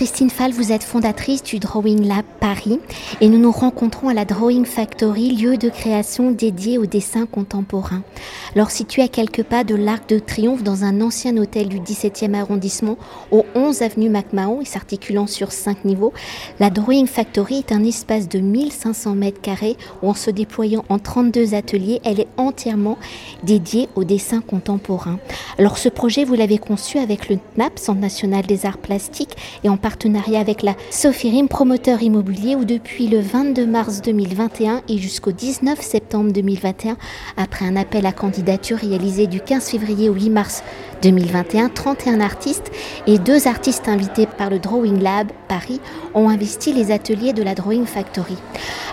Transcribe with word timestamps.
Christine 0.00 0.30
Fall, 0.30 0.52
vous 0.52 0.72
êtes 0.72 0.82
fondatrice 0.82 1.42
du 1.42 1.58
Drawing 1.58 2.08
Lab 2.08 2.24
Paris 2.40 2.80
et 3.20 3.28
nous 3.28 3.36
nous 3.36 3.50
rencontrons 3.52 4.08
à 4.08 4.14
la 4.14 4.24
Drawing 4.24 4.64
Factory, 4.64 5.36
lieu 5.36 5.58
de 5.58 5.68
création 5.68 6.30
dédié 6.30 6.78
au 6.78 6.86
dessin 6.86 7.26
contemporain. 7.26 8.02
Alors 8.56 8.70
situé 8.70 9.02
à 9.02 9.08
quelques 9.08 9.42
pas 9.42 9.62
de 9.62 9.74
l'Arc 9.74 10.08
de 10.08 10.18
Triomphe 10.18 10.62
dans 10.62 10.84
un 10.84 11.02
ancien 11.02 11.36
hôtel 11.36 11.68
du 11.68 11.80
17e 11.80 12.32
arrondissement 12.32 12.96
au 13.30 13.44
11 13.54 13.82
avenue 13.82 14.08
MacMahon 14.08 14.62
et 14.62 14.64
s'articulant 14.64 15.26
sur 15.26 15.52
5 15.52 15.84
niveaux, 15.84 16.14
la 16.60 16.70
Drawing 16.70 17.06
Factory 17.06 17.58
est 17.58 17.70
un 17.70 17.84
espace 17.84 18.26
de 18.26 18.38
1500 18.38 19.14
mètres 19.14 19.42
carrés 19.42 19.76
où 20.02 20.08
en 20.08 20.14
se 20.14 20.30
déployant 20.30 20.82
en 20.88 20.98
32 20.98 21.52
ateliers, 21.52 22.00
elle 22.04 22.20
est 22.20 22.28
entièrement 22.38 22.96
dédiée 23.42 23.90
au 23.96 24.04
dessin 24.04 24.40
contemporain. 24.40 25.18
Alors 25.58 25.76
ce 25.76 25.90
projet, 25.90 26.24
vous 26.24 26.36
l'avez 26.36 26.56
conçu 26.56 26.96
avec 26.96 27.28
le 27.28 27.38
NAP, 27.58 27.78
Centre 27.78 28.00
national 28.00 28.46
des 28.46 28.64
arts 28.64 28.78
plastiques, 28.78 29.36
et 29.62 29.68
en 29.68 29.76
partenariat 29.90 30.38
avec 30.38 30.62
la 30.62 30.76
Sofirim, 30.90 31.48
promoteur 31.48 32.00
immobilier, 32.00 32.54
où 32.54 32.64
depuis 32.64 33.08
le 33.08 33.18
22 33.18 33.66
mars 33.66 34.02
2021 34.02 34.82
et 34.88 34.98
jusqu'au 34.98 35.32
19 35.32 35.80
septembre 35.80 36.32
2021, 36.32 36.96
après 37.36 37.64
un 37.64 37.74
appel 37.74 38.06
à 38.06 38.12
candidature 38.12 38.78
réalisé 38.78 39.26
du 39.26 39.40
15 39.40 39.68
février 39.68 40.08
au 40.08 40.14
8 40.14 40.30
mars 40.30 40.62
2021, 41.02 41.70
31 41.70 42.20
artistes 42.20 42.70
et 43.08 43.18
deux 43.18 43.48
artistes 43.48 43.88
invités 43.88 44.26
par 44.26 44.48
le 44.48 44.60
Drawing 44.60 45.02
Lab 45.02 45.32
Paris 45.48 45.80
ont 46.14 46.28
investi 46.28 46.72
les 46.72 46.92
ateliers 46.92 47.32
de 47.32 47.42
la 47.42 47.56
Drawing 47.56 47.84
Factory. 47.84 48.36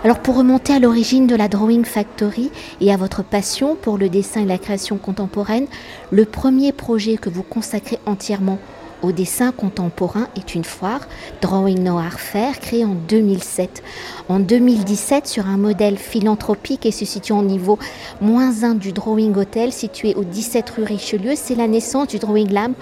Alors 0.03 0.17
pour 0.17 0.35
remonter 0.35 0.73
à 0.73 0.79
l'origine 0.79 1.27
de 1.27 1.35
la 1.35 1.47
Drawing 1.47 1.85
Factory 1.85 2.49
et 2.81 2.91
à 2.91 2.97
votre 2.97 3.23
passion 3.23 3.75
pour 3.75 3.99
le 3.99 4.09
dessin 4.09 4.41
et 4.41 4.45
la 4.45 4.57
création 4.57 4.97
contemporaine, 4.97 5.67
le 6.09 6.25
premier 6.25 6.71
projet 6.71 7.17
que 7.17 7.29
vous 7.29 7.43
consacrez 7.43 7.99
entièrement 8.07 8.57
au 9.01 9.11
dessin 9.11 9.51
contemporain 9.51 10.27
est 10.35 10.55
une 10.55 10.63
foire, 10.63 11.01
Drawing 11.41 11.83
No 11.83 11.97
Art 11.97 12.19
Fair, 12.19 12.59
créée 12.59 12.85
en 12.85 12.95
2007. 13.07 13.83
En 14.29 14.39
2017, 14.39 15.27
sur 15.27 15.47
un 15.47 15.57
modèle 15.57 15.97
philanthropique 15.97 16.85
et 16.85 16.91
se 16.91 17.05
situant 17.05 17.39
au 17.39 17.43
niveau 17.43 17.77
moins 18.21 18.63
1 18.63 18.75
du 18.75 18.91
Drawing 18.91 19.35
Hotel, 19.35 19.71
situé 19.71 20.15
au 20.15 20.23
17 20.23 20.69
rue 20.69 20.83
Richelieu, 20.83 21.33
c'est 21.35 21.55
la 21.55 21.67
naissance 21.67 22.07
du 22.07 22.19
Drawing 22.19 22.51
Lab, 22.51 22.73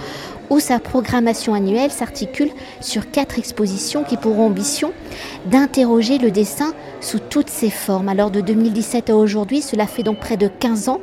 où 0.50 0.60
sa 0.60 0.80
programmation 0.80 1.54
annuelle 1.54 1.92
s'articule 1.92 2.52
sur 2.82 3.10
quatre 3.10 3.40
expositions 3.40 4.04
qui 4.04 4.18
pourront 4.18 4.48
ambition 4.48 4.94
d'interroger 5.48 6.18
le 6.18 6.32
dessin 6.32 6.74
sous 7.02 7.20
toutes 7.20 7.50
ses 7.50 7.70
formes. 7.70 8.10
Alors 8.10 8.32
de 8.32 8.42
2017 8.42 9.10
à 9.10 9.16
aujourd'hui, 9.16 9.62
cela 9.62 9.88
fait 9.88 10.04
donc 10.04 10.20
près 10.20 10.38
de 10.38 10.48
15 10.48 10.90
ans 10.90 11.02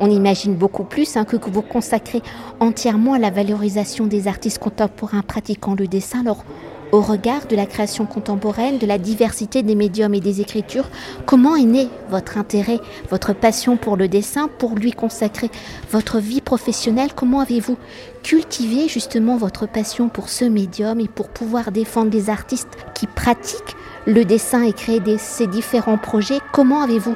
on 0.00 0.10
imagine 0.10 0.54
beaucoup 0.54 0.84
plus 0.84 1.16
hein, 1.16 1.24
que, 1.24 1.36
vous 1.36 1.62
consacrez 1.62 2.22
entièrement 2.58 3.12
à 3.12 3.18
la 3.18 3.30
valorisation 3.30 4.06
des 4.06 4.26
artistes 4.26 4.58
contemporains 4.58 5.22
pratiquant 5.22 5.74
le 5.74 5.86
dessin. 5.86 6.20
Alors, 6.20 6.44
au 6.92 7.00
regard 7.02 7.46
de 7.46 7.54
la 7.54 7.66
création 7.66 8.04
contemporaine, 8.04 8.78
de 8.78 8.86
la 8.86 8.98
diversité 8.98 9.62
des 9.62 9.76
médiums 9.76 10.14
et 10.14 10.20
des 10.20 10.40
écritures, 10.40 10.88
comment 11.24 11.54
est 11.54 11.64
né 11.64 11.88
votre 12.08 12.36
intérêt, 12.36 12.80
votre 13.10 13.32
passion 13.32 13.76
pour 13.76 13.96
le 13.96 14.08
dessin, 14.08 14.48
pour 14.58 14.74
lui 14.74 14.90
consacrer 14.90 15.50
votre 15.92 16.18
vie 16.18 16.40
professionnelle? 16.40 17.10
Comment 17.14 17.40
avez-vous 17.40 17.76
cultivé 18.24 18.88
justement 18.88 19.36
votre 19.36 19.68
passion 19.68 20.08
pour 20.08 20.28
ce 20.28 20.44
médium 20.44 20.98
et 20.98 21.08
pour 21.08 21.28
pouvoir 21.28 21.70
défendre 21.70 22.10
les 22.10 22.28
artistes 22.28 22.76
qui 22.94 23.06
pratiquent 23.06 23.76
le 24.06 24.24
dessin 24.24 24.62
et 24.62 24.72
créer 24.72 25.00
ces 25.18 25.46
différents 25.46 25.98
projets? 25.98 26.40
Comment 26.52 26.82
avez-vous 26.82 27.14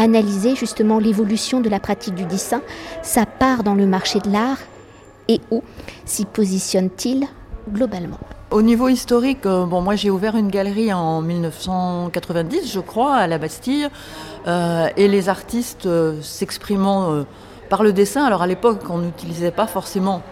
analyser 0.00 0.56
justement 0.56 0.98
l'évolution 0.98 1.60
de 1.60 1.68
la 1.68 1.78
pratique 1.78 2.14
du 2.14 2.24
dessin, 2.24 2.62
sa 3.02 3.26
part 3.26 3.62
dans 3.62 3.74
le 3.74 3.86
marché 3.86 4.18
de 4.18 4.30
l'art. 4.30 4.58
Et 5.28 5.40
où 5.50 5.62
s'y 6.06 6.24
positionne-t-il 6.24 7.26
globalement? 7.70 8.18
Au 8.50 8.62
niveau 8.62 8.88
historique, 8.88 9.46
euh, 9.46 9.64
bon, 9.64 9.80
moi 9.80 9.94
j'ai 9.94 10.10
ouvert 10.10 10.36
une 10.36 10.48
galerie 10.48 10.92
en 10.92 11.22
1990, 11.22 12.72
je 12.72 12.80
crois, 12.80 13.14
à 13.14 13.26
la 13.28 13.38
Bastille, 13.38 13.88
euh, 14.48 14.88
et 14.96 15.06
les 15.06 15.28
artistes 15.28 15.86
euh, 15.86 16.20
s'exprimant 16.20 17.24
par 17.68 17.84
le 17.84 17.92
dessin. 17.92 18.24
Alors 18.24 18.42
à 18.42 18.48
l'époque, 18.48 18.80
on 18.90 18.98
n'utilisait 18.98 19.52
pas 19.52 19.68
forcément 19.68 20.22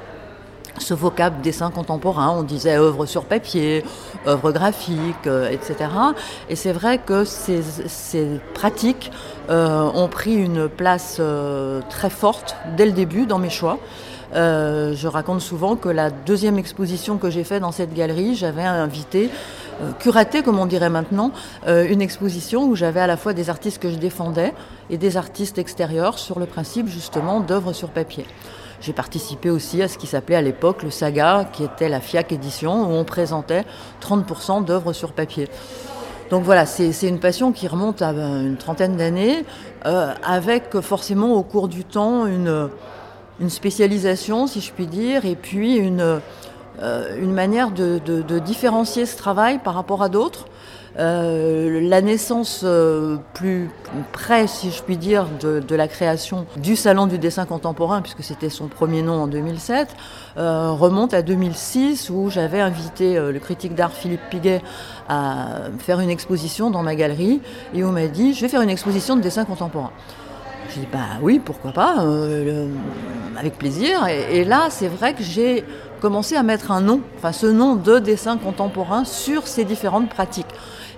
ce 0.80 0.94
vocable 0.94 1.40
dessin 1.40 1.70
contemporain. 1.70 2.30
On 2.30 2.42
disait 2.42 2.76
œuvre 2.76 3.06
sur 3.06 3.24
papier, 3.24 3.84
œuvre 4.26 4.52
graphique, 4.52 5.26
euh, 5.26 5.50
etc. 5.50 5.90
Et 6.48 6.56
c'est 6.56 6.72
vrai 6.72 6.98
que 6.98 7.24
ces, 7.24 7.62
pratiques 8.54 9.10
euh, 9.50 9.90
ont 9.94 10.08
pris 10.08 10.34
une 10.34 10.68
place 10.68 11.18
euh, 11.20 11.80
très 11.88 12.10
forte 12.10 12.56
dès 12.76 12.86
le 12.86 12.92
début 12.92 13.26
dans 13.26 13.38
mes 13.38 13.50
choix. 13.50 13.78
je 14.32 15.06
raconte 15.06 15.40
souvent 15.40 15.76
que 15.76 15.88
la 15.88 16.10
deuxième 16.10 16.58
exposition 16.58 17.16
que 17.18 17.30
j'ai 17.30 17.44
faite 17.44 17.62
dans 17.62 17.72
cette 17.72 17.94
galerie, 17.94 18.34
j'avais 18.34 18.64
invité, 18.64 19.30
curaté 19.98 20.42
comme 20.42 20.58
on 20.58 20.66
dirait 20.66 20.90
maintenant, 20.90 21.30
une 21.66 22.02
exposition 22.02 22.66
où 22.68 22.76
j'avais 22.76 23.00
à 23.00 23.06
la 23.06 23.16
fois 23.16 23.32
des 23.32 23.48
artistes 23.48 23.80
que 23.80 23.90
je 23.90 23.96
défendais 23.96 24.52
et 24.90 24.98
des 24.98 25.16
artistes 25.16 25.56
extérieurs 25.56 26.18
sur 26.18 26.38
le 26.38 26.46
principe 26.46 26.88
justement 26.88 27.40
d'œuvre 27.40 27.72
sur 27.72 27.88
papier. 27.88 28.26
J'ai 28.80 28.92
participé 28.92 29.50
aussi 29.50 29.82
à 29.82 29.88
ce 29.88 29.98
qui 29.98 30.06
s'appelait 30.06 30.36
à 30.36 30.42
l'époque 30.42 30.82
le 30.82 30.90
Saga, 30.90 31.48
qui 31.52 31.64
était 31.64 31.88
la 31.88 32.00
FIAC 32.00 32.32
édition, 32.32 32.88
où 32.88 32.92
on 32.92 33.04
présentait 33.04 33.64
30% 34.00 34.64
d'œuvres 34.64 34.92
sur 34.92 35.12
papier. 35.12 35.48
Donc 36.30 36.44
voilà, 36.44 36.66
c'est 36.66 37.08
une 37.08 37.20
passion 37.20 37.52
qui 37.52 37.66
remonte 37.66 38.02
à 38.02 38.12
ben, 38.12 38.46
une 38.46 38.56
trentaine 38.56 38.96
d'années, 38.96 39.44
euh, 39.86 40.12
avec 40.22 40.78
forcément 40.80 41.34
au 41.34 41.42
cours 41.42 41.68
du 41.68 41.84
temps 41.84 42.26
une, 42.26 42.68
une, 43.40 43.50
spécialisation, 43.50 44.46
si 44.46 44.60
je 44.60 44.72
puis 44.72 44.86
dire, 44.86 45.24
et 45.24 45.36
puis 45.36 45.76
une, 45.76 46.20
euh, 46.80 47.16
une 47.20 47.32
manière 47.32 47.70
de, 47.72 48.38
différencier 48.38 49.04
ce 49.06 49.16
travail 49.16 49.58
par 49.58 49.74
rapport 49.74 50.02
à 50.02 50.08
d'autres. 50.08 50.46
Euh, 50.98 51.80
la 51.80 52.00
naissance 52.00 52.62
euh, 52.64 53.18
plus 53.32 53.70
près, 54.10 54.48
si 54.48 54.72
je 54.72 54.82
puis 54.82 54.96
dire, 54.96 55.26
de, 55.40 55.74
la 55.76 55.86
création 55.86 56.44
du 56.56 56.74
Salon 56.74 57.06
du 57.06 57.18
dessin 57.18 57.46
contemporain, 57.46 58.02
puisque 58.02 58.24
c'était 58.24 58.50
son 58.50 58.66
premier 58.66 59.02
nom 59.02 59.22
en 59.22 59.26
2007, 59.28 59.94
euh, 60.38 60.72
remonte 60.72 61.14
à 61.14 61.22
2006, 61.22 62.10
où 62.10 62.30
j'avais 62.30 62.60
invité 62.60 63.16
le 63.18 63.38
critique 63.38 63.76
d'art 63.76 63.92
Philippe 63.92 64.22
Piguet 64.28 64.60
à 65.08 65.60
faire 65.78 66.00
une 66.00 66.10
exposition 66.10 66.70
dans 66.70 66.82
ma 66.82 66.96
galerie, 66.96 67.40
et 67.74 67.84
on 67.84 67.92
m'a 67.92 68.08
dit, 68.08 68.34
je 68.34 68.40
vais 68.40 68.48
faire 68.48 68.62
une 68.62 68.70
exposition 68.70 69.14
de 69.14 69.20
dessin 69.20 69.44
contemporain. 69.44 69.92
J'ai 70.74 70.80
dit, 70.80 70.88
bah 70.92 71.18
oui, 71.22 71.38
pourquoi 71.38 71.70
pas, 71.70 72.04
avec 73.38 73.56
plaisir. 73.56 74.06
Et, 74.08 74.40
et 74.40 74.44
là, 74.44 74.66
c'est 74.68 74.88
vrai 74.88 75.14
que 75.14 75.22
j'ai 75.22 75.64
commencé 76.00 76.34
à 76.34 76.42
mettre 76.42 76.72
un 76.72 76.80
nom, 76.80 77.00
enfin 77.16 77.32
ce 77.32 77.46
nom 77.46 77.76
de 77.76 78.00
dessin 78.00 78.36
contemporain 78.36 79.04
sur 79.04 79.46
ces 79.46 79.64
différentes 79.64 80.08
pratiques. 80.08 80.46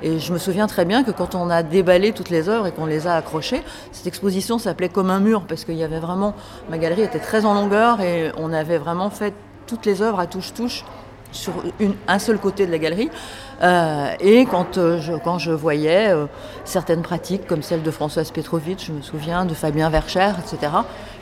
Et 0.03 0.19
je 0.19 0.33
me 0.33 0.39
souviens 0.39 0.67
très 0.67 0.85
bien 0.85 1.05
que 1.05 1.11
quand 1.11 1.35
on 1.35 1.51
a 1.51 1.63
déballé 1.63 2.13
toutes 2.13 2.31
les 2.31 2.49
œuvres 2.49 2.67
et 2.67 2.73
qu'on 2.73 2.87
les 2.87 3.07
a 3.07 3.15
accrochées, 3.15 3.63
cette 3.93 4.07
exposition 4.07 4.59
s'appelait 4.59 4.89
comme 4.89 5.11
un 5.11 5.21
mur 5.21 5.45
parce 5.49 5.65
qu'il 5.65 5.77
y 5.77 5.85
avait 5.85 5.99
vraiment, 6.01 6.35
ma 6.71 6.79
galerie 6.79 7.03
était 7.03 7.19
très 7.19 7.45
en 7.45 7.55
longueur 7.55 8.01
et 8.01 8.33
on 8.37 8.53
avait 8.53 8.79
vraiment 8.79 9.11
fait 9.11 9.35
toutes 9.67 9.87
les 9.87 10.03
œuvres 10.03 10.21
à 10.21 10.27
touche-touche 10.27 10.85
sur 11.33 11.53
un 12.09 12.19
seul 12.19 12.39
côté 12.39 12.67
de 12.67 12.73
la 12.73 12.79
galerie. 12.79 13.11
Euh, 13.63 14.13
et 14.21 14.47
quand, 14.47 14.79
euh, 14.79 14.99
je, 15.01 15.13
quand 15.13 15.39
je 15.39 15.53
voyais 15.53 16.09
euh, 16.09 16.27
certaines 16.65 17.03
pratiques, 17.03 17.47
comme 17.47 17.63
celle 17.63 17.83
de 17.83 17.91
Françoise 17.91 18.31
Petrovitch, 18.31 18.87
je 18.87 18.93
me 18.93 19.03
souviens 19.03 19.45
de 19.45 19.55
Fabien 19.55 19.91
Vercher, 19.91 20.31
etc. 20.39 20.73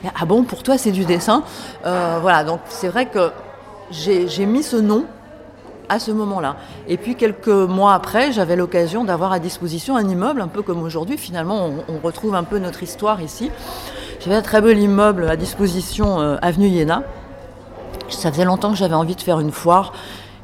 ah 0.05 0.25
bon, 0.27 0.45
pour 0.45 0.63
toi 0.63 0.79
c'est 0.79 0.93
du 0.93 1.05
dessin 1.05 1.43
Voilà, 1.83 2.45
donc 2.45 2.61
c'est 2.69 2.89
vrai 2.89 3.07
que 3.07 3.31
j'ai 3.91 4.47
mis 4.47 4.63
ce 4.63 4.77
nom 4.77 5.05
à 5.89 5.99
ce 5.99 6.11
moment-là. 6.11 6.57
Et 6.87 6.97
puis 6.97 7.15
quelques 7.15 7.49
mois 7.49 7.95
après, 7.95 8.33
j'avais 8.33 8.57
l'occasion 8.57 9.05
d'avoir 9.05 9.33
à 9.33 9.39
disposition 9.39 9.97
un 9.97 10.09
immeuble, 10.09 10.41
un 10.41 10.49
peu 10.49 10.63
comme 10.63 10.83
aujourd'hui. 10.83 11.19
Finalement, 11.19 11.71
on, 11.89 11.99
retrouve 11.99 12.35
un 12.35 12.45
peu 12.45 12.59
notre 12.59 12.83
histoire 12.83 13.21
ici. 13.21 13.51
J'avais 14.21 14.37
un 14.37 14.43
très 14.43 14.61
bel 14.61 14.79
immeuble 14.79 15.29
à 15.29 15.37
disposition, 15.37 16.21
euh, 16.21 16.37
avenue 16.43 16.69
Iéna. 16.69 17.03
Ça 18.09 18.33
faisait 18.33 18.45
longtemps 18.45 18.71
que 18.71 18.79
j'avais 18.79 18.95
envie 18.95 19.17
de 19.17 19.21
faire 19.21 19.41
une 19.41 19.53
foire 19.53 19.93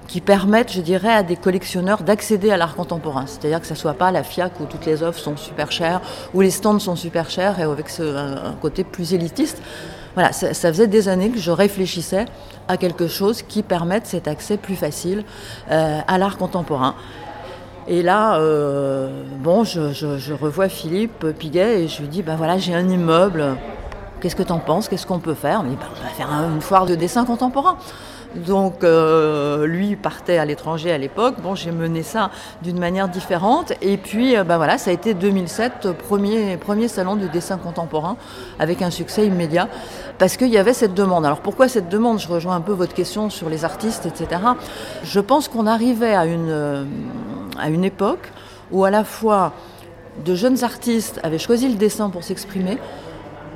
qui 0.07 0.21
permette, 0.21 0.71
je 0.71 0.81
dirais, 0.81 1.13
à 1.13 1.23
des 1.23 1.37
collectionneurs 1.37 2.03
d'accéder 2.03 2.51
à 2.51 2.57
l'art 2.57 2.75
contemporain. 2.75 3.25
C'est-à-dire 3.27 3.61
que 3.61 3.67
ça 3.67 3.75
ne 3.75 3.79
soit 3.79 3.95
pas 3.95 4.11
la 4.11 4.23
FIAC 4.23 4.61
où 4.61 4.67
toutes 4.67 4.85
les 4.87 5.03
œuvres 5.03 5.19
sont 5.19 5.37
super 5.37 5.73
chères, 5.73 6.01
où 6.35 6.41
les 6.41 6.51
stands 6.51 6.79
sont 6.79 6.97
super 6.97 7.31
chers 7.31 7.59
et 7.59 7.63
avec 7.63 7.87
un 8.01 8.55
côté 8.61 8.85
plus 8.85 9.15
élitiste. 9.15 9.63
Voilà, 10.15 10.33
ça, 10.33 10.55
faisait 10.55 10.87
des 10.87 11.09
années 11.09 11.31
que 11.31 11.39
je 11.39 11.51
réfléchissais 11.51 12.27
à 12.69 12.77
quelque 12.77 13.09
chose 13.09 13.43
qui 13.43 13.63
permette 13.63 14.07
cet 14.07 14.29
accès 14.29 14.57
plus 14.57 14.77
facile 14.77 15.25
euh, 15.71 16.01
à 16.07 16.19
l'art 16.19 16.39
contemporain. 16.39 16.95
Et 17.89 18.03
là, 18.03 18.39
euh, 18.39 19.25
bon, 19.41 19.65
je, 19.65 20.33
revois 20.33 20.69
Philippe 20.69 21.27
Piguet 21.39 21.83
et 21.83 21.89
je 21.89 22.01
lui 22.01 22.09
dis, 22.09 22.23
ben 22.23 22.37
voilà, 22.37 22.59
j'ai 22.59 22.75
un 22.75 22.89
immeuble 22.89 23.57
qu'est-ce 24.25 24.37
que 24.37 24.43
tu 24.43 24.53
en 24.53 24.59
penses? 24.59 24.89
Qu'est-ce 24.89 25.07
qu'on 25.07 25.19
peut 25.19 25.35
faire? 25.35 25.61
On 25.61 25.69
dit, 25.69 25.77
bah, 25.77 25.89
on 25.91 26.03
va 26.03 26.09
faire 26.09 26.31
une 26.31 26.63
foire 26.63 26.87
de 26.87 26.95
dessin 26.95 27.27
contemporain. 27.27 27.77
Donc 28.35 28.85
euh, 28.85 29.67
lui 29.67 29.97
partait 29.97 30.39
à 30.39 30.45
l'étranger 30.45 30.93
à 30.93 30.99
l'époque. 30.99 31.37
Bon, 31.43 31.55
j'ai 31.55 31.71
mené 31.71 32.03
ça 32.03 32.31
d'une 32.63 32.79
manière 32.79 33.09
différente. 33.09 33.73
Et 33.81 33.97
puis, 33.97 34.35
bah 34.47 34.57
voilà, 34.57 34.79
ça 34.79 34.91
a 34.91 34.93
été 34.93 35.15
2007, 35.15 35.89
premier, 35.93 36.89
salon 36.89 37.17
du 37.17 37.29
dessin 37.29 37.59
contemporain, 37.59 38.17
avec 38.59 38.83
un 38.83 38.91
succès 38.91 39.27
immédiat, 39.27 39.69
parce 40.19 40.37
qu'il 40.37 40.49
y 40.49 40.59
avait 40.59 40.75
cette 40.75 40.95
demande. 40.95 41.25
Alors 41.25 41.41
pourquoi 41.41 41.69
cette 41.69 41.89
demande? 41.89 42.19
Je 42.19 42.29
rejoins 42.29 42.57
un 42.57 42.61
peu 42.61 42.73
votre 42.73 42.95
question 42.95 43.31
sur 43.31 43.49
les 43.49 43.65
artistes, 43.65 44.07
etc. 44.07 44.41
Je 45.03 45.21
pense 45.21 45.49
qu'on 45.49 45.67
arrivait 45.67 46.15
à 46.15 46.27
une, 46.27 46.87
à 47.59 47.69
une 47.69 47.85
époque 47.85 48.33
où 48.71 48.85
à 48.85 48.91
la 48.91 49.05
fois 49.05 49.53
de 50.25 50.35
jeunes 50.35 50.63
artistes 50.63 51.21
avaient 51.23 51.39
choisi 51.39 51.69
le 51.69 51.75
dessin 51.75 52.11
pour 52.11 52.23
s'exprimer, 52.23 52.79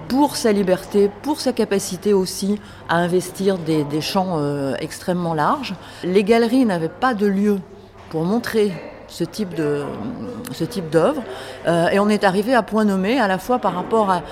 pour 0.09 0.37
sa 0.37 0.53
liberté, 0.53 1.11
pour 1.23 1.41
sa 1.41 1.53
capacité 1.53 2.15
aussi 2.15 2.59
à 2.89 2.97
investir 2.97 3.59
des, 3.59 4.01
champs 4.01 4.39
euh, 4.39 4.75
extrêmement 4.81 5.35
larges. 5.35 5.75
Les 6.03 6.25
galeries 6.25 6.65
n'avaient 6.65 6.89
pas 6.89 7.15
de 7.15 7.27
lieu 7.27 7.59
pour 8.11 8.25
montrer 8.25 8.73
ce 9.09 9.25
type 9.25 9.55
d'œuvre 9.55 11.23
euh, 11.67 11.89
et 11.89 11.99
on 11.99 12.09
est 12.09 12.25
arrivé 12.25 12.55
à 12.55 12.63
point 12.63 12.85
nommé 12.85 13.19
à 13.19 13.29
la 13.29 13.39
fois 13.39 13.59
par 13.59 13.75
rapport 13.75 14.11
à, 14.11 14.23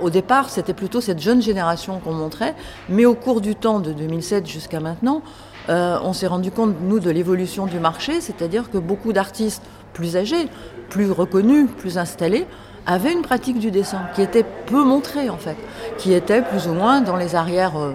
au 0.00 0.10
départ 0.10 0.50
c'était 0.50 0.72
plutôt 0.72 1.00
cette 1.00 1.20
jeune 1.20 1.42
génération 1.42 2.00
qu'on 2.00 2.14
montrait 2.14 2.54
mais 2.88 3.04
au 3.04 3.14
cours 3.14 3.40
du 3.40 3.54
temps 3.54 3.80
de 3.80 3.92
2007 3.92 4.46
jusqu'à 4.46 4.80
maintenant 4.80 5.22
euh, 5.68 5.98
on 6.02 6.14
s'est 6.14 6.26
rendu 6.26 6.50
compte 6.50 6.74
nous 6.80 7.00
de 7.00 7.10
l'évolution 7.10 7.66
du 7.66 7.78
marché 7.78 8.20
c'est-à-dire 8.20 8.70
que 8.70 8.78
beaucoup 8.78 9.12
d'artistes 9.12 9.62
plus 9.92 10.16
âgés 10.16 10.48
plus 10.88 11.10
reconnus 11.10 11.68
plus 11.78 11.98
installés 11.98 12.46
avait 12.86 13.12
une 13.12 13.22
pratique 13.22 13.58
du 13.58 13.70
dessin 13.70 14.02
qui 14.14 14.22
était 14.22 14.44
peu 14.66 14.84
montrée 14.84 15.30
en 15.30 15.36
fait, 15.36 15.56
qui 15.98 16.12
était 16.12 16.42
plus 16.42 16.66
ou 16.66 16.72
moins 16.72 17.00
dans 17.00 17.16
les 17.16 17.34
arrières 17.34 17.78
euh, 17.78 17.92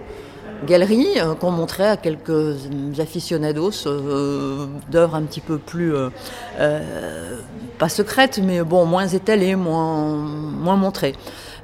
galeries 0.65 1.19
euh, 1.19 1.35
qu'on 1.35 1.51
montrait 1.51 1.89
à 1.89 1.97
quelques 1.97 2.55
aficionados 2.99 3.85
euh, 3.85 4.65
d'œuvres 4.89 5.15
un 5.15 5.23
petit 5.23 5.41
peu 5.41 5.57
plus 5.57 5.93
pas 7.77 7.89
secrètes 7.89 8.39
mais 8.43 8.63
bon 8.63 8.85
moins 8.85 9.07
étalées, 9.07 9.55
moins 9.55 10.15
moins 10.15 10.77
montrées. 10.77 11.15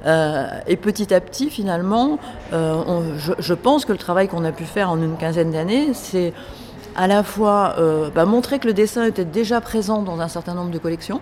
et 0.06 0.76
petit 0.76 1.12
à 1.14 1.20
petit, 1.20 1.50
finalement, 1.50 2.18
je, 2.52 3.54
pense 3.54 3.84
que 3.84 3.92
le 3.92 3.98
travail 3.98 4.28
qu'on 4.28 4.44
a 4.44 4.52
pu 4.52 4.64
faire 4.64 4.90
en 4.90 4.98
une 4.98 5.16
quinzaine 5.16 5.50
d'années, 5.50 5.88
c'est 5.94 6.32
à 6.94 7.08
la 7.08 7.24
fois 7.24 7.74
bah, 8.14 8.26
montrer 8.26 8.60
que 8.60 8.68
le 8.68 8.74
dessin 8.74 9.04
était 9.04 9.24
déjà 9.24 9.60
présent 9.60 10.02
dans 10.02 10.20
un 10.20 10.28
certain 10.28 10.54
nombre 10.54 10.70
de 10.70 10.78
collections, 10.78 11.20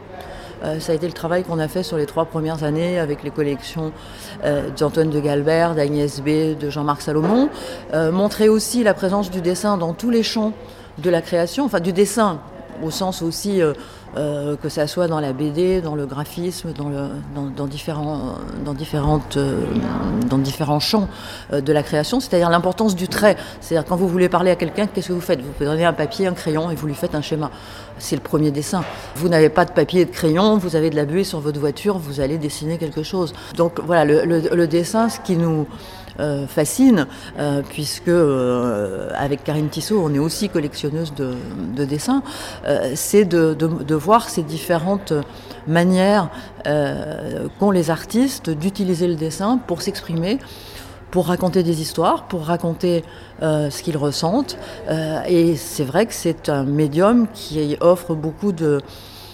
euh, 0.64 0.80
ça 0.80 0.92
a 0.92 0.94
été 0.94 1.06
le 1.06 1.12
travail 1.12 1.42
qu'on 1.42 1.58
a 1.58 1.68
fait 1.68 1.82
sur 1.82 1.96
les 1.96 2.06
trois 2.06 2.24
premières 2.24 2.64
années 2.64 2.98
avec 2.98 3.22
les 3.22 3.30
collections 3.30 3.92
euh, 4.44 4.70
d'Antoine 4.78 5.10
de 5.10 5.20
Galbert, 5.20 5.74
d'Agnès 5.74 6.20
B, 6.20 6.56
de 6.58 6.70
Jean-Marc 6.70 7.02
Salomon. 7.02 7.48
Euh, 7.94 8.12
montrer 8.12 8.48
aussi 8.48 8.84
la 8.84 8.94
présence 8.94 9.30
du 9.30 9.40
dessin 9.40 9.76
dans 9.76 9.92
tous 9.92 10.10
les 10.10 10.22
champs 10.22 10.52
de 10.98 11.10
la 11.10 11.22
création, 11.22 11.64
enfin 11.64 11.80
du 11.80 11.92
dessin 11.92 12.38
au 12.82 12.90
sens 12.90 13.22
aussi 13.22 13.60
euh, 14.16 14.56
que 14.56 14.68
ça 14.68 14.86
soit 14.86 15.08
dans 15.08 15.20
la 15.20 15.32
BD, 15.32 15.80
dans 15.80 15.94
le 15.94 16.04
graphisme, 16.04 16.72
dans, 16.72 16.90
le, 16.90 17.08
dans, 17.56 17.66
différents, 17.66 18.36
dans, 18.64 18.74
différentes, 18.74 19.38
euh, 19.38 19.64
dans 20.28 20.36
différents 20.36 20.80
champs 20.80 21.08
euh, 21.52 21.62
de 21.62 21.72
la 21.72 21.82
création, 21.82 22.20
c'est-à-dire 22.20 22.50
l'importance 22.50 22.94
du 22.94 23.08
trait. 23.08 23.36
C'est-à-dire 23.60 23.88
quand 23.88 23.96
vous 23.96 24.08
voulez 24.08 24.28
parler 24.28 24.50
à 24.50 24.56
quelqu'un, 24.56 24.86
qu'est-ce 24.86 25.08
que 25.08 25.12
vous 25.14 25.20
faites? 25.20 25.40
Vous 25.40 25.52
prenez 25.58 25.86
un 25.86 25.94
papier, 25.94 26.26
un 26.26 26.34
crayon 26.34 26.70
et 26.70 26.74
vous 26.74 26.86
lui 26.86 26.94
faites 26.94 27.14
un 27.14 27.22
schéma. 27.22 27.50
C'est 27.98 28.16
le 28.16 28.22
premier 28.22 28.50
dessin. 28.50 28.84
Vous 29.16 29.30
n'avez 29.30 29.48
pas 29.48 29.64
de 29.64 29.72
papier 29.72 30.02
et 30.02 30.04
de 30.04 30.10
crayon, 30.10 30.58
vous 30.58 30.76
avez 30.76 30.90
de 30.90 30.96
la 30.96 31.06
buée 31.06 31.24
sur 31.24 31.40
votre 31.40 31.58
voiture, 31.58 31.96
vous 31.96 32.20
allez 32.20 32.36
dessiner 32.36 32.76
quelque 32.76 33.02
chose. 33.02 33.32
Donc 33.56 33.80
voilà, 33.80 34.04
le, 34.04 34.24
le 34.24 34.66
dessin, 34.66 35.08
ce 35.08 35.20
qui 35.20 35.36
nous 35.36 35.66
euh, 36.20 36.46
fascine, 36.46 37.06
euh, 37.38 37.62
puisque 37.66 38.08
euh, 38.08 39.08
avec 39.16 39.44
Karine 39.44 39.68
Tissot, 39.68 39.98
on 40.04 40.12
est 40.12 40.18
aussi 40.18 40.50
collectionneuse 40.50 41.14
de, 41.14 41.84
dessins, 41.84 42.22
c'est 42.94 43.24
de, 43.24 43.94
voir 43.94 44.28
ces 44.28 44.42
différentes 44.42 45.12
manières 45.66 46.28
qu'ont 46.64 47.70
les 47.70 47.90
artistes 47.90 48.50
d'utiliser 48.50 49.08
le 49.08 49.14
dessin 49.14 49.58
pour 49.58 49.82
s'exprimer 49.82 50.38
pour 51.10 51.26
raconter 51.26 51.62
des 51.62 51.82
histoires, 51.82 52.26
pour 52.26 52.46
raconter 52.46 53.04
ce 53.40 53.82
qu'ils 53.82 53.96
ressentent. 53.96 54.56
et 55.28 55.56
c'est 55.56 55.84
vrai 55.84 56.06
que 56.06 56.14
c'est 56.14 56.48
un 56.48 56.64
médium 56.64 57.26
qui 57.34 57.76
offre 57.80 58.14
beaucoup 58.14 58.52
de, 58.52 58.80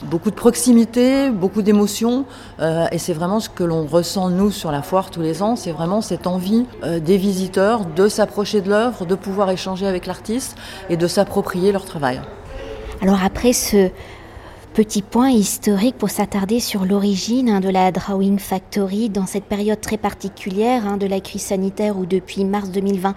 beaucoup 0.05 0.31
de 0.31 0.37
proximité, 0.37 1.31
beaucoup 1.31 1.63
d'émotions. 1.63 2.25
Euh, 2.61 2.87
et 2.93 2.99
c'est 2.99 3.13
vraiment 3.13 3.41
ce 3.41 3.49
que 3.49 3.65
l'on 3.65 3.87
ressent, 3.87 4.29
nous, 4.31 4.51
sur 4.51 4.71
la 4.71 4.83
foire 4.83 5.11
tous 5.11 5.23
les 5.23 5.43
ans. 5.43 5.57
C'est 5.57 5.73
vraiment 5.73 6.01
cette 6.01 6.27
envie 6.27 6.67
euh, 6.85 7.01
des 7.01 7.17
visiteurs 7.17 7.85
de 7.85 8.09
s'approcher 8.09 8.61
de 8.61 8.71
l'œuvre, 8.71 9.07
de 9.07 9.15
pouvoir 9.15 9.51
échanger 9.51 9.87
avec 9.87 10.07
l'artiste 10.07 10.57
et 10.91 10.97
de 10.97 11.07
s'approprier 11.07 11.73
leur 11.73 11.85
travail. 11.85 12.21
Alors 13.01 13.23
après 13.23 13.53
ce 13.53 13.91
petit 14.79 15.03
point 15.03 15.31
historique 15.31 15.99
pour 15.99 16.09
s'attarder 16.09 16.61
sur 16.61 16.85
l'origine 16.85 17.49
hein, 17.49 17.59
de 17.59 17.69
la 17.69 17.91
Drawing 17.91 18.39
Factory 18.39 19.09
dans 19.09 19.27
cette 19.27 19.43
période 19.43 19.81
très 19.81 19.97
particulière 19.97 20.87
hein, 20.87 20.97
de 20.99 21.07
la 21.09 21.19
crise 21.19 21.43
sanitaire 21.43 21.99
où 21.99 22.07
depuis 22.07 22.45
mars 22.45 22.71
2020 22.71 23.17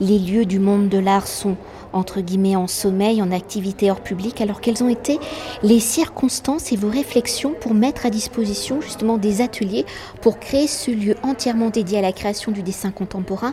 les 0.00 0.18
lieux 0.18 0.46
du 0.46 0.58
monde 0.58 0.88
de 0.88 0.96
l'art 0.96 1.26
sont 1.26 1.58
entre 1.92 2.22
en 2.56 2.66
sommeil, 2.66 3.20
en 3.20 3.30
activité 3.30 3.90
hors 3.90 4.00
public. 4.00 4.40
Alors 4.40 4.62
quelles 4.62 4.82
ont 4.82 4.88
été 4.88 5.20
les 5.62 5.80
circonstances 5.80 6.72
et 6.72 6.76
vos 6.76 6.88
réflexions 6.88 7.52
pour 7.60 7.74
mettre 7.74 8.06
à 8.06 8.10
disposition 8.10 8.80
justement 8.80 9.18
des 9.18 9.42
ateliers 9.42 9.84
pour 10.22 10.38
créer 10.38 10.66
ce 10.66 10.90
lieu 10.90 11.16
entièrement 11.22 11.68
dédié 11.68 11.98
à 11.98 12.02
la 12.02 12.12
création 12.12 12.52
du 12.52 12.62
dessin 12.62 12.90
contemporain, 12.90 13.52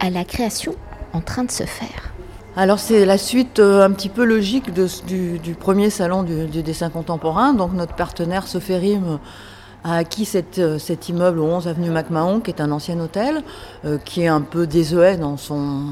à 0.00 0.08
la 0.08 0.24
création 0.24 0.74
en 1.12 1.20
train 1.20 1.44
de 1.44 1.50
se 1.50 1.64
faire? 1.64 2.13
Alors 2.56 2.78
c'est 2.78 3.04
la 3.04 3.18
suite 3.18 3.58
euh, 3.58 3.84
un 3.84 3.90
petit 3.90 4.08
peu 4.08 4.24
logique 4.24 4.72
du, 4.72 5.56
premier 5.58 5.90
salon 5.90 6.22
du, 6.22 6.62
dessin 6.62 6.90
contemporain. 6.90 7.52
Donc 7.52 7.72
notre 7.72 7.94
partenaire 7.94 8.46
Soferim 8.46 9.18
a 9.84 9.96
acquis 9.96 10.28
euh, 10.58 10.78
cet 10.78 11.08
immeuble 11.08 11.38
au 11.38 11.44
11 11.44 11.68
avenue 11.68 11.90
MacMahon, 11.90 12.40
qui 12.40 12.50
est 12.50 12.60
un 12.60 12.70
ancien 12.72 12.98
hôtel, 13.00 13.42
euh, 13.84 13.98
qui 14.04 14.22
est 14.22 14.28
un 14.28 14.40
peu 14.40 14.66
désuet 14.66 15.16
dans 15.16 15.36
son 15.36 15.82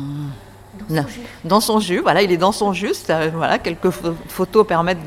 dans 1.45 1.61
son, 1.61 1.81
jus. 1.81 2.01
voilà, 2.01 2.23
il 2.23 2.33
est 2.33 2.39
dans 2.39 2.51
son 2.51 2.73
jus. 2.73 2.95
Voilà, 3.35 3.59
quelques 3.59 3.91
photos 3.91 4.67
permettent 4.67 5.05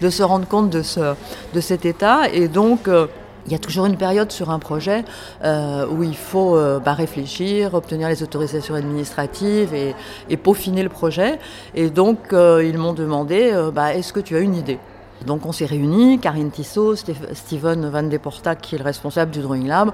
de, 0.00 0.10
se 0.10 0.22
rendre 0.22 0.46
compte 0.46 0.70
de, 0.70 0.82
ce, 0.82 1.14
de 1.52 1.60
cet 1.60 1.84
état. 1.84 2.28
Et 2.32 2.48
donc, 2.48 2.88
euh, 2.88 3.06
il 3.46 3.52
y 3.52 3.54
a 3.54 3.58
toujours 3.58 3.86
une 3.86 3.96
période 3.96 4.30
sur 4.32 4.50
un 4.50 4.58
projet 4.58 5.04
euh, 5.44 5.86
où 5.86 6.02
il 6.02 6.16
faut 6.16 6.56
euh, 6.56 6.78
bah, 6.78 6.92
réfléchir, 6.92 7.74
obtenir 7.74 8.08
les 8.08 8.22
autorisations 8.22 8.74
administratives 8.74 9.74
et, 9.74 10.36
peaufiner 10.36 10.82
le 10.82 10.88
projet. 10.88 11.38
Et 11.74 11.90
donc, 11.90 12.18
ils 12.32 12.78
m'ont 12.78 12.94
demandé 12.94 13.52
bah, 13.74 13.94
est-ce 13.94 14.12
que 14.12 14.20
tu 14.20 14.36
as 14.36 14.40
une 14.40 14.54
idée? 14.54 14.78
Donc 15.26 15.44
on 15.44 15.52
s'est 15.52 15.66
réunis, 15.66 16.18
Karine 16.18 16.50
Tissot, 16.50 16.96
Steven 16.96 17.88
Van 17.88 18.02
Deporta 18.02 18.54
qui 18.56 18.74
est 18.74 18.78
le 18.78 18.84
responsable 18.84 19.30
du 19.30 19.40
Drawing 19.40 19.66
Lab. 19.66 19.92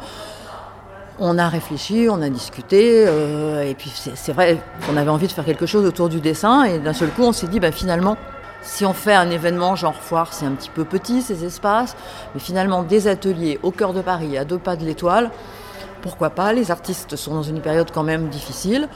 On 1.18 1.38
a 1.38 1.48
réfléchi, 1.48 2.08
on 2.10 2.20
a 2.20 2.28
discuté, 2.28 3.04
euh, 3.06 3.62
et 3.62 3.74
puis 3.74 3.90
c'est 3.90 4.32
vrai 4.32 4.58
qu'on 4.86 4.98
avait 4.98 5.08
envie 5.08 5.26
de 5.26 5.32
faire 5.32 5.46
quelque 5.46 5.64
chose 5.64 5.86
autour 5.86 6.10
du 6.10 6.20
dessin, 6.20 6.64
et 6.64 6.78
d'un 6.78 6.92
seul 6.92 7.08
coup 7.08 7.22
on 7.22 7.32
s'est 7.32 7.46
dit, 7.46 7.58
bah, 7.58 7.72
finalement, 7.72 8.18
si 8.62 8.84
on 8.84 8.92
fait 8.92 9.14
un 9.14 9.30
événement 9.30 9.76
genre 9.76 9.94
foire, 9.94 10.32
c'est 10.32 10.46
un 10.46 10.52
petit 10.52 10.70
peu 10.70 10.84
petit 10.84 11.22
ces 11.22 11.44
espaces, 11.44 11.96
mais 12.34 12.40
finalement 12.40 12.82
des 12.82 13.08
ateliers 13.08 13.58
au 13.62 13.70
cœur 13.70 13.92
de 13.92 14.00
Paris, 14.00 14.36
à 14.36 14.44
deux 14.44 14.58
pas 14.58 14.76
de 14.76 14.84
l'étoile, 14.84 15.30
pourquoi 16.02 16.30
pas 16.30 16.52
Les 16.52 16.70
artistes 16.70 17.16
sont 17.16 17.34
dans 17.34 17.42
une 17.42 17.60
période 17.60 17.90
quand 17.92 18.02
même 18.02 18.28
difficile, 18.28 18.88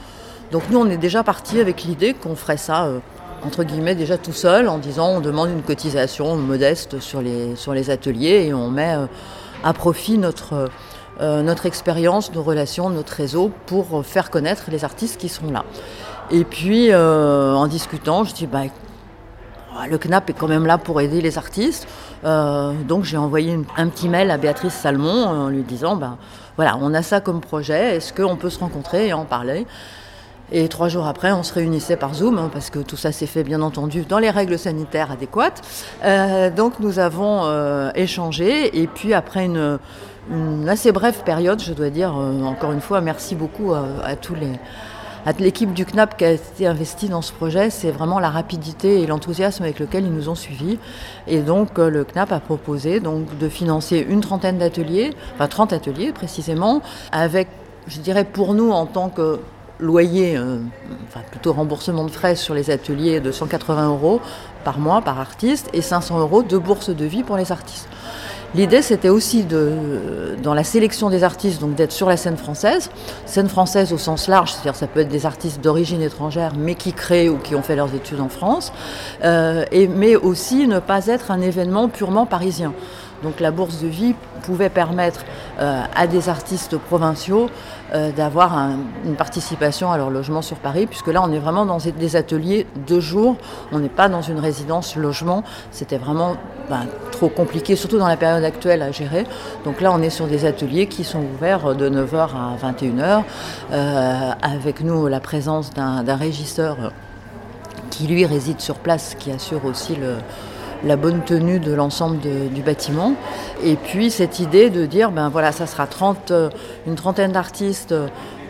donc 0.51 0.63
nous 0.69 0.79
on 0.79 0.89
est 0.89 0.97
déjà 0.97 1.23
parti 1.23 1.59
avec 1.59 1.83
l'idée 1.83 2.13
qu'on 2.13 2.35
ferait 2.35 2.57
ça. 2.57 2.85
Euh, 2.85 2.99
entre 3.43 3.63
guillemets 3.63 3.95
déjà 3.95 4.19
tout 4.19 4.33
seul 4.33 4.69
en 4.69 4.77
disant 4.77 5.09
on 5.09 5.19
demande 5.19 5.49
une 5.49 5.63
cotisation 5.63 6.35
modeste 6.35 6.99
sur 6.99 7.23
les, 7.23 7.55
sur 7.55 7.73
les 7.73 7.89
ateliers 7.89 8.45
et 8.45 8.53
on 8.53 8.69
met 8.69 8.93
euh, 8.93 9.07
à 9.63 9.73
profit 9.73 10.19
notre, 10.19 10.69
euh, 11.19 11.41
notre 11.41 11.65
expérience, 11.65 12.31
nos 12.33 12.43
relations, 12.43 12.91
notre 12.91 13.13
réseau 13.13 13.51
pour 13.65 14.05
faire 14.05 14.29
connaître 14.29 14.65
les 14.69 14.83
artistes 14.83 15.19
qui 15.19 15.27
sont 15.27 15.49
là. 15.49 15.65
Et 16.29 16.43
puis, 16.43 16.95
en 16.95 17.67
discutant, 17.67 18.23
je 18.23 18.33
dis, 18.33 18.47
bah, 18.47 18.61
le 19.89 19.97
CNAP 19.97 20.29
est 20.29 20.33
quand 20.33 20.47
même 20.47 20.65
là 20.65 20.77
pour 20.77 21.01
aider 21.01 21.21
les 21.21 21.37
artistes. 21.37 21.87
Euh, 22.23 22.73
donc 22.87 23.03
j'ai 23.03 23.17
envoyé 23.17 23.59
un 23.77 23.87
petit 23.87 24.09
mail 24.09 24.31
à 24.31 24.37
Béatrice 24.37 24.73
Salmon 24.73 25.25
en 25.25 25.49
lui 25.49 25.63
disant, 25.63 25.95
bah, 25.95 26.17
voilà, 26.55 26.77
on 26.81 26.93
a 26.93 27.01
ça 27.01 27.21
comme 27.21 27.41
projet, 27.41 27.95
est-ce 27.95 28.13
qu'on 28.13 28.35
peut 28.35 28.49
se 28.49 28.59
rencontrer 28.59 29.07
et 29.07 29.13
en 29.13 29.25
parler? 29.25 29.65
Et 30.53 30.67
trois 30.67 30.89
jours 30.89 31.07
après, 31.07 31.31
on 31.31 31.43
se 31.43 31.53
réunissait 31.53 31.95
par 31.95 32.13
Zoom, 32.13 32.37
hein, 32.37 32.49
parce 32.51 32.69
que 32.69 32.79
tout 32.79 32.97
ça 32.97 33.13
s'est 33.13 33.25
fait 33.25 33.43
bien 33.43 33.61
entendu 33.61 34.01
dans 34.01 34.19
les 34.19 34.29
règles 34.29 34.59
sanitaires 34.59 35.09
adéquates. 35.09 35.61
donc 36.57 36.79
nous 36.81 36.99
avons 36.99 37.91
échangé, 37.95 38.81
et 38.81 38.87
puis 38.87 39.13
après 39.13 39.45
une, 39.45 39.79
assez 40.67 40.91
brève 40.91 41.23
période, 41.23 41.61
je 41.61 41.73
dois 41.73 41.89
dire, 41.89 42.13
euh, 42.17 42.43
encore 42.43 42.71
une 42.71 42.81
fois, 42.81 43.01
merci 43.01 43.35
beaucoup 43.35 43.73
à, 43.73 44.15
tous 44.15 44.35
les 44.35 44.59
l'équipe 45.39 45.73
du 45.73 45.85
CNAP 45.85 46.17
qui 46.17 46.25
a 46.25 46.31
été 46.31 46.67
investie 46.67 47.09
dans 47.09 47.21
ce 47.21 47.31
projet, 47.31 47.69
c'est 47.69 47.91
vraiment 47.91 48.19
la 48.19 48.29
rapidité 48.29 49.01
et 49.01 49.07
l'enthousiasme 49.07 49.63
avec 49.63 49.79
lequel 49.79 50.05
ils 50.05 50.13
nous 50.13 50.29
ont 50.29 50.35
suivis. 50.35 50.79
Et 51.27 51.39
donc 51.39 51.77
euh, 51.79 51.89
le 51.89 52.03
CNAP 52.03 52.31
a 52.31 52.39
proposé 52.39 52.99
de 52.99 53.49
financer 53.49 54.05
une 54.07 54.21
trentaine 54.21 54.57
d'ateliers, 54.57 55.11
enfin 55.35 55.47
30 55.47 55.73
ateliers 55.73 56.11
précisément, 56.11 56.81
avec, 57.11 57.47
je 57.87 57.99
dirais 57.99 58.25
pour 58.25 58.53
nous 58.53 58.71
en 58.71 58.85
tant 58.85 59.09
que 59.09 59.39
loyer, 59.79 60.37
euh, 60.37 60.59
enfin 61.07 61.21
plutôt 61.29 61.53
remboursement 61.53 62.05
de 62.05 62.11
frais 62.11 62.35
sur 62.35 62.53
les 62.53 62.69
ateliers 62.69 63.19
de 63.19 63.31
180 63.31 63.89
euros 63.89 64.21
par 64.63 64.79
mois 64.79 65.01
par 65.01 65.19
artiste 65.19 65.69
et 65.73 65.81
500 65.81 66.19
euros 66.19 66.43
de 66.43 66.57
bourse 66.57 66.89
de 66.89 67.05
vie 67.05 67.23
pour 67.23 67.35
les 67.35 67.51
artistes. 67.51 67.89
L'idée, 68.53 68.81
c'était 68.81 69.07
aussi 69.07 69.43
de, 69.43 70.35
dans 70.43 70.53
la 70.53 70.65
sélection 70.65 71.09
des 71.09 71.23
artistes, 71.23 71.61
donc 71.61 71.75
d'être 71.75 71.93
sur 71.93 72.09
la 72.09 72.17
scène 72.17 72.35
française, 72.35 72.89
scène 73.25 73.47
française 73.47 73.93
au 73.93 73.97
sens 73.97 74.27
large, 74.27 74.51
c'est-à-dire 74.51 74.75
ça 74.75 74.87
peut 74.87 74.99
être 74.99 75.07
des 75.07 75.25
artistes 75.25 75.61
d'origine 75.61 76.01
étrangère, 76.01 76.51
mais 76.57 76.75
qui 76.75 76.91
créent 76.91 77.29
ou 77.29 77.37
qui 77.37 77.55
ont 77.55 77.61
fait 77.61 77.77
leurs 77.77 77.95
études 77.95 78.19
en 78.19 78.27
France, 78.27 78.73
euh, 79.23 79.63
et, 79.71 79.87
mais 79.87 80.17
aussi 80.17 80.67
ne 80.67 80.79
pas 80.79 81.07
être 81.07 81.31
un 81.31 81.39
événement 81.39 81.87
purement 81.87 82.25
parisien. 82.25 82.73
Donc 83.23 83.39
la 83.39 83.51
bourse 83.51 83.79
de 83.81 83.87
vie 83.87 84.15
pouvait 84.43 84.69
permettre 84.69 85.23
euh, 85.59 85.83
à 85.95 86.07
des 86.07 86.27
artistes 86.27 86.77
provinciaux 86.77 87.49
euh, 87.93 88.11
d'avoir 88.11 88.57
une 89.05 89.15
participation 89.15 89.91
à 89.91 89.97
leur 89.97 90.09
logement 90.09 90.41
sur 90.41 90.57
Paris, 90.57 90.85
puisque 90.87 91.07
là 91.07 91.21
on 91.23 91.31
est 91.31 91.39
vraiment 91.39 91.65
dans 91.65 91.77
des 91.77 92.15
ateliers 92.15 92.65
de 92.87 92.99
jour, 92.99 93.35
on 93.71 93.79
n'est 93.79 93.89
pas 93.89 94.07
dans 94.07 94.21
une 94.21 94.39
résidence 94.39 94.95
logement, 94.95 95.43
c'était 95.71 95.97
vraiment 95.97 96.37
ben, 96.69 96.85
trop 97.11 97.27
compliqué, 97.27 97.75
surtout 97.75 97.97
dans 97.97 98.07
la 98.07 98.17
période 98.17 98.43
actuelle 98.43 98.81
à 98.81 98.91
gérer. 98.91 99.25
Donc 99.65 99.81
là 99.81 99.91
on 99.93 100.01
est 100.01 100.09
sur 100.09 100.27
des 100.27 100.45
ateliers 100.45 100.87
qui 100.87 101.03
sont 101.03 101.23
ouverts 101.35 101.75
de 101.75 101.89
9h 101.89 102.29
à 102.29 102.71
21h, 102.71 103.23
euh, 103.71 104.31
avec 104.41 104.81
nous 104.81 105.07
la 105.07 105.19
présence 105.19 105.71
d'un 105.71 106.15
régisseur 106.15 106.93
qui 107.89 108.07
lui 108.07 108.25
réside 108.25 108.61
sur 108.61 108.75
place, 108.75 109.15
qui 109.19 109.31
assure 109.31 109.65
aussi 109.65 109.95
le, 109.95 110.15
la 110.83 110.95
bonne 110.95 111.21
tenue 111.23 111.59
de 111.59 111.73
l'ensemble 111.73 112.17
du 112.19 112.61
bâtiment. 112.61 113.15
Et 113.63 113.75
puis 113.75 114.09
cette 114.09 114.39
idée 114.39 114.69
de 114.69 114.85
dire, 114.85 115.11
ben 115.11 115.29
voilà, 115.29 115.51
ça 115.51 115.67
sera 115.67 115.87
30, 115.87 116.31
euh, 116.31 116.49
une 116.87 116.95
trentaine 116.95 117.31
d'artistes 117.31 117.93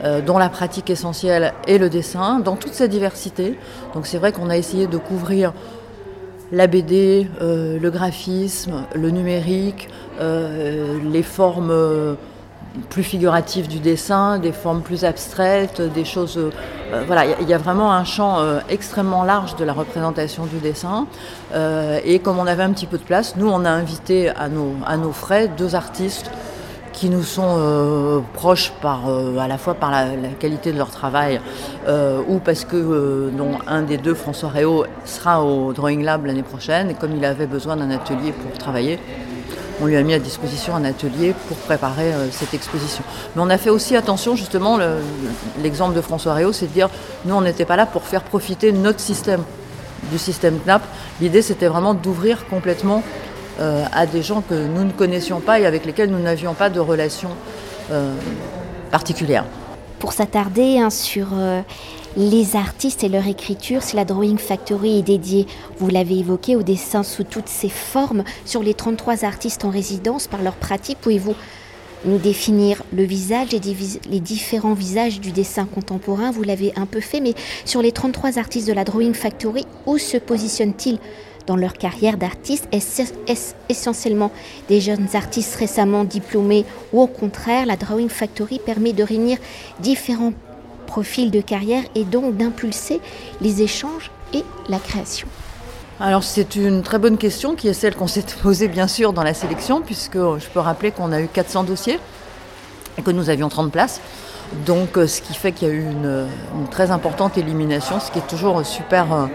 euh, 0.03 0.21
dont 0.21 0.37
la 0.37 0.49
pratique 0.49 0.89
essentielle 0.89 1.53
est 1.67 1.77
le 1.77 1.89
dessin, 1.89 2.39
dans 2.39 2.55
toute 2.55 2.73
sa 2.73 2.87
diversité. 2.87 3.57
Donc 3.93 4.07
c'est 4.07 4.17
vrai 4.17 4.31
qu'on 4.31 4.49
a 4.49 4.57
essayé 4.57 4.87
de 4.87 4.97
couvrir 4.97 5.53
la 6.51 6.67
BD, 6.67 7.27
euh, 7.41 7.79
le 7.79 7.91
graphisme, 7.91 8.85
le 8.93 9.09
numérique, 9.09 9.89
les 10.19 11.23
formes 11.23 11.73
plus 12.89 13.03
figuratif 13.03 13.67
du 13.67 13.79
dessin, 13.79 14.39
des 14.39 14.51
formes 14.51 14.81
plus 14.81 15.03
abstraites, 15.03 15.81
des 15.81 16.05
choses. 16.05 16.37
Euh, 16.37 17.03
voilà, 17.05 17.25
il 17.41 17.47
y, 17.47 17.53
a 17.53 17.57
vraiment 17.57 17.91
un 17.91 18.05
champ 18.05 18.39
euh, 18.39 18.59
extrêmement 18.69 19.23
large 19.23 19.55
de 19.55 19.65
la 19.65 19.73
représentation 19.73 20.45
du 20.45 20.57
dessin. 20.57 21.07
Euh, 21.53 21.99
et 22.05 22.19
comme 22.19 22.39
on 22.39 22.47
avait 22.47 22.63
un 22.63 22.71
petit 22.71 22.87
peu 22.87 22.97
de 22.97 23.03
place, 23.03 23.35
nous, 23.35 23.49
on 23.49 23.65
a 23.65 23.69
invité 23.69 24.29
à 24.29 24.47
nos, 24.47 24.73
à 24.85 24.97
nos 24.97 25.11
frais 25.11 25.49
deux 25.49 25.75
artistes 25.75 26.31
qui 26.93 27.09
nous 27.09 27.23
sont 27.23 28.21
proches 28.33 28.73
par, 28.81 29.07
à 29.07 29.47
la 29.47 29.57
fois 29.57 29.75
par 29.75 29.91
la, 29.91 30.07
qualité 30.37 30.73
de 30.73 30.77
leur 30.77 30.91
travail 30.91 31.39
ou 31.87 32.39
parce 32.39 32.65
que 32.65 33.31
dont 33.31 33.59
un 33.65 33.81
des 33.81 33.97
deux, 33.97 34.13
François 34.13 34.49
Réau, 34.49 34.83
sera 35.05 35.41
au 35.41 35.71
Drawing 35.71 36.03
Lab 36.03 36.25
l'année 36.25 36.43
prochaine 36.43 36.91
et 36.91 36.93
comme 36.93 37.15
il 37.15 37.23
avait 37.23 37.47
besoin 37.47 37.77
d'un 37.77 37.89
atelier 37.91 38.33
pour 38.33 38.51
travailler, 38.57 38.99
on 39.81 39.85
lui 39.85 39.97
a 39.97 40.03
mis 40.03 40.13
à 40.13 40.19
disposition 40.19 40.75
un 40.75 40.85
atelier 40.85 41.33
pour 41.47 41.57
préparer 41.57 42.13
euh, 42.13 42.27
cette 42.31 42.53
exposition. 42.53 43.03
Mais 43.35 43.41
on 43.41 43.49
a 43.49 43.57
fait 43.57 43.69
aussi 43.69 43.95
attention, 43.95 44.35
justement, 44.35 44.77
l'exemple 45.61 45.95
de 45.95 46.01
François 46.01 46.33
Réau, 46.33 46.53
c'est 46.53 46.67
de 46.67 46.71
dire, 46.71 46.89
nous, 47.25 47.35
on 47.35 47.41
n'était 47.41 47.65
pas 47.65 47.75
là 47.75 47.85
pour 47.85 48.03
faire 48.03 48.23
profiter 48.23 48.71
notre 48.71 48.99
système, 48.99 49.43
du 50.11 50.17
système 50.17 50.59
CNAP. 50.59 50.83
L'idée, 51.19 51.41
c'était 51.41 51.67
vraiment 51.67 51.93
d'ouvrir 51.93 52.45
complètement 52.47 53.03
euh, 53.59 53.83
à 53.91 54.05
des 54.05 54.21
gens 54.21 54.41
que 54.41 54.53
nous 54.53 54.83
ne 54.83 54.91
connaissions 54.91 55.39
pas 55.39 55.59
et 55.59 55.65
avec 55.65 55.85
lesquels 55.85 56.09
nous 56.09 56.19
n'avions 56.19 56.53
pas 56.53 56.69
de 56.69 56.79
relation 56.79 57.29
euh, 57.91 58.13
particulière. 58.91 59.45
Pour 60.01 60.13
s'attarder 60.13 60.79
hein, 60.79 60.89
sur 60.89 61.27
les 62.17 62.55
artistes 62.55 63.03
et 63.03 63.07
leur 63.07 63.27
écriture, 63.27 63.83
si 63.83 63.95
la 63.95 64.03
Drawing 64.03 64.39
Factory 64.39 64.97
est 64.97 65.03
dédiée, 65.03 65.45
vous 65.77 65.89
l'avez 65.89 66.17
évoqué, 66.17 66.55
au 66.55 66.63
dessin 66.63 67.03
sous 67.03 67.23
toutes 67.23 67.47
ses 67.47 67.69
formes, 67.69 68.23
sur 68.43 68.63
les 68.63 68.73
33 68.73 69.25
artistes 69.25 69.63
en 69.63 69.69
résidence 69.69 70.25
par 70.25 70.41
leur 70.41 70.55
pratique, 70.55 70.97
pouvez-vous 71.01 71.35
nous 72.05 72.17
définir 72.17 72.81
le 72.91 73.03
visage 73.03 73.53
et 73.53 73.61
les 74.09 74.19
différents 74.19 74.73
visages 74.73 75.19
du 75.19 75.31
dessin 75.31 75.65
contemporain? 75.65 76.31
Vous 76.31 76.41
l'avez 76.41 76.73
un 76.75 76.87
peu 76.87 76.99
fait, 76.99 77.19
mais 77.19 77.35
sur 77.63 77.83
les 77.83 77.91
33 77.91 78.39
artistes 78.39 78.67
de 78.67 78.73
la 78.73 78.83
Drawing 78.83 79.13
Factory, 79.13 79.67
où 79.85 79.99
se 79.99 80.17
positionnent-ils 80.17 80.97
dans 81.45 81.55
leur 81.55 81.73
carrière 81.73 82.17
d'artiste 82.17 82.67
essentiellement 83.69 84.31
des 84.69 84.81
jeunes 84.81 85.07
artistes 85.13 85.55
récemment 85.55 86.03
diplômés 86.03 86.65
ou 86.93 87.01
au 87.01 87.07
contraire, 87.07 87.65
la 87.65 87.75
Drawing 87.75 88.09
Factory 88.09 88.59
permet 88.59 88.93
de 88.93 89.03
réunir 89.03 89.37
différents 89.79 90.33
profil 90.87 91.31
de 91.31 91.39
carrière 91.39 91.83
et 91.95 92.03
donc 92.03 92.35
d'impulser 92.35 92.99
les 93.39 93.61
échanges 93.61 94.11
et 94.33 94.43
la 94.67 94.77
création 94.77 95.27
alors 96.01 96.23
c'est 96.23 96.55
une 96.55 96.81
très 96.81 96.97
bonne 96.97 97.19
question 97.19 97.53
qui 97.53 97.67
est 97.67 97.73
celle 97.73 97.95
qu'on 97.95 98.07
s'est 98.07 98.25
posée 98.41 98.67
bien 98.67 98.87
sûr 98.87 99.13
dans 99.13 99.21
la 99.21 99.35
sélection 99.35 99.81
puisque 99.81 100.17
je 100.17 100.49
peux 100.51 100.59
rappeler 100.59 100.89
qu'on 100.89 101.11
a 101.11 101.21
eu 101.21 101.27
400 101.27 101.63
dossiers 101.63 101.99
et 102.97 103.03
que 103.03 103.11
nous 103.11 103.29
avions 103.29 103.49
30 103.49 103.71
places. 103.71 104.01
Donc 104.65 104.97
euh, 104.97 105.05
ce 105.05 105.21
qui 105.21 105.35
fait 105.35 105.51
qu'il 105.51 105.67
y 105.67 105.71
a 105.71 105.73
eu 105.75 105.81
une, 105.81 106.27
très 106.71 106.89
importante 106.89 107.37
élimination, 107.37 107.99
ce 107.99 108.09
qui 108.11 108.17
est 108.17 108.27
toujours 108.27 108.65
super, 108.65 109.13
euh, 109.13 109.25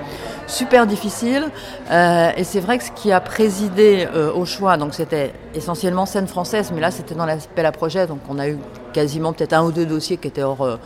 super 0.47 0.87
difficile. 0.87 1.51
Euh, 1.91 2.31
et 2.37 2.45
c'est 2.45 2.61
vrai 2.61 2.79
que 2.79 2.85
ce 2.85 2.91
qui 2.91 3.13
a 3.13 3.21
présidé 3.21 4.09
au 4.35 4.45
choix, 4.45 4.77
donc 4.77 4.95
c'était 4.95 5.33
essentiellement 5.55 6.07
scène 6.07 6.27
française, 6.27 6.71
mais 6.75 6.81
là 6.81 6.91
c'était 6.91 7.15
dans 7.15 7.27
l'appel 7.27 7.67
à 7.67 7.73
projet, 7.73 8.07
donc 8.07 8.21
on 8.29 8.39
a 8.39 8.49
eu 8.49 8.59
quasiment 8.93 9.33
peut-être 9.33 9.53
un 9.53 9.65
ou 9.65 9.73
deux 9.73 9.87
dossiers 9.87 10.17
qui 10.17 10.29
étaient 10.29 10.43
hors 10.43 10.79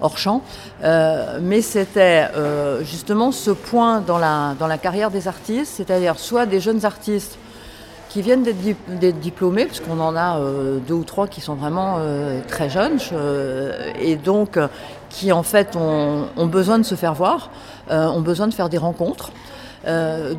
hors 0.00 0.18
champ. 0.18 0.42
Euh, 0.82 1.38
mais 1.40 1.62
c'était 1.62 2.26
euh, 2.36 2.82
justement 2.82 3.32
ce 3.32 3.50
point 3.50 4.00
dans 4.00 4.18
la, 4.18 4.54
dans 4.58 4.66
la 4.66 4.78
carrière 4.78 5.10
des 5.10 5.28
artistes, 5.28 5.72
c'est-à-dire 5.76 6.18
soit 6.18 6.46
des 6.46 6.60
jeunes 6.60 6.84
artistes 6.84 7.38
qui 8.08 8.22
viennent 8.22 8.42
d'être 8.42 9.20
diplômés, 9.20 9.66
puisqu'on 9.66 10.00
en 10.00 10.16
a 10.16 10.38
euh, 10.38 10.78
deux 10.78 10.94
ou 10.94 11.04
trois 11.04 11.26
qui 11.28 11.42
sont 11.42 11.54
vraiment 11.54 11.98
très 12.46 12.70
jeunes, 12.70 12.98
et 14.00 14.16
donc 14.16 14.58
qui 15.10 15.32
en 15.32 15.42
fait 15.42 15.76
ont, 15.76 16.46
besoin 16.46 16.78
de 16.78 16.84
se 16.84 16.94
faire 16.94 17.14
voir, 17.14 17.50
ont 17.90 18.20
besoin 18.20 18.46
de 18.48 18.54
faire 18.54 18.68
des 18.68 18.78
rencontres. 18.78 19.30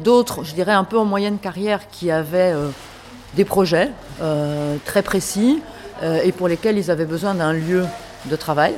D'autres, 0.03 0.43
je 0.43 0.53
dirais 0.53 0.73
un 0.73 0.83
peu 0.83 0.97
en 0.97 1.05
moyenne 1.05 1.37
carrière, 1.37 1.89
qui 1.89 2.11
avaient 2.11 2.53
des 3.35 3.45
projets 3.45 3.89
très 4.85 5.01
précis 5.01 5.61
et 6.23 6.31
pour 6.31 6.47
lesquels 6.47 6.77
ils 6.77 6.91
avaient 6.91 7.05
besoin 7.05 7.33
d'un 7.33 7.53
lieu 7.53 7.85
de 8.25 8.35
travail, 8.35 8.75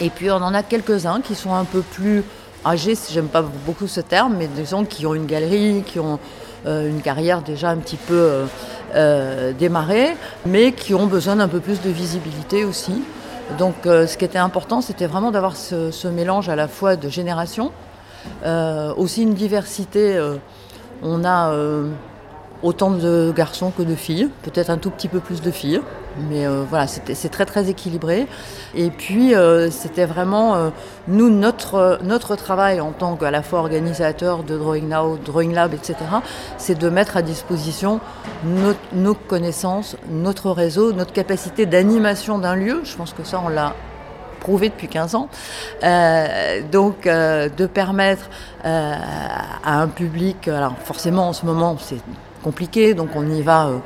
et 0.00 0.10
puis 0.10 0.30
on 0.30 0.36
en 0.36 0.54
a 0.54 0.62
quelques-uns 0.62 1.20
qui 1.20 1.34
sont 1.34 1.54
un 1.54 1.64
peu 1.64 1.80
plus 1.80 2.24
âgés, 2.66 2.94
j'aime 3.10 3.28
pas 3.28 3.42
beaucoup 3.42 3.86
ce 3.86 4.00
terme, 4.00 4.36
mais 4.38 4.46
disons 4.48 4.84
qui 4.84 5.06
ont 5.06 5.14
une 5.14 5.26
galerie, 5.26 5.82
qui 5.86 6.00
ont 6.00 6.18
euh, 6.66 6.88
une 6.88 7.00
carrière 7.00 7.42
déjà 7.42 7.70
un 7.70 7.76
petit 7.76 7.96
peu 7.96 8.14
euh, 8.14 8.46
euh, 8.94 9.52
démarrée, 9.52 10.16
mais 10.46 10.72
qui 10.72 10.94
ont 10.94 11.06
besoin 11.06 11.36
d'un 11.36 11.48
peu 11.48 11.60
plus 11.60 11.80
de 11.80 11.90
visibilité 11.90 12.64
aussi. 12.64 13.02
Donc 13.58 13.74
ce 13.84 14.16
qui 14.16 14.24
était 14.24 14.38
important, 14.38 14.80
c'était 14.80 15.06
vraiment 15.06 15.30
d'avoir 15.30 15.56
ce, 15.56 16.08
mélange 16.08 16.48
à 16.48 16.56
la 16.56 16.68
fois 16.68 16.96
de 16.96 17.08
générations, 17.08 17.72
aussi 18.96 19.22
une 19.22 19.34
diversité. 19.34 20.18
on 21.02 21.24
a 21.24 21.52
autant 22.64 22.90
de 22.90 23.32
garçons 23.36 23.70
que 23.70 23.82
de 23.82 23.94
filles, 23.94 24.30
peut-être 24.42 24.70
un 24.70 24.78
tout 24.78 24.90
petit 24.90 25.08
peu 25.08 25.20
plus 25.20 25.42
de 25.42 25.50
filles, 25.50 25.82
mais 26.30 26.46
euh, 26.46 26.64
voilà, 26.68 26.86
c'est 26.86 27.28
très 27.28 27.44
très 27.44 27.68
équilibré. 27.68 28.26
Et 28.74 28.90
puis 28.90 29.34
euh, 29.34 29.70
c'était 29.70 30.06
vraiment 30.06 30.56
euh, 30.56 30.70
nous 31.06 31.28
notre 31.28 31.98
notre 32.02 32.36
travail 32.36 32.80
en 32.80 32.92
tant 32.92 33.16
qu'à 33.16 33.30
organisateur 33.52 34.42
de 34.42 34.56
Drawing 34.56 34.88
Now, 34.88 35.18
Drawing 35.18 35.52
Lab, 35.52 35.74
etc. 35.74 35.96
C'est 36.56 36.78
de 36.78 36.88
mettre 36.88 37.18
à 37.18 37.22
disposition 37.22 38.00
nos 38.94 39.14
connaissances, 39.14 39.96
notre 40.08 40.50
réseau, 40.50 40.92
notre 40.92 41.12
capacité 41.12 41.66
d'animation 41.66 42.38
d'un 42.38 42.56
lieu. 42.56 42.80
Je 42.84 42.96
pense 42.96 43.12
que 43.12 43.24
ça 43.24 43.42
on 43.44 43.48
l'a 43.48 43.74
prouvé 44.40 44.70
depuis 44.70 44.88
15 44.88 45.14
ans. 45.16 45.28
donc 46.72 47.04
de 47.04 47.66
permettre 47.66 48.28
à 48.62 49.80
un 49.80 49.88
public, 49.88 50.48
alors 50.48 50.74
forcément 50.82 51.28
en 51.28 51.32
ce 51.32 51.46
moment 51.46 51.76
c'est 51.78 51.98
compliqué, 52.44 52.92
donc 52.92 53.16
on 53.16 53.26
y 53.28 53.40
va 53.40 53.68
euh, 53.68 53.78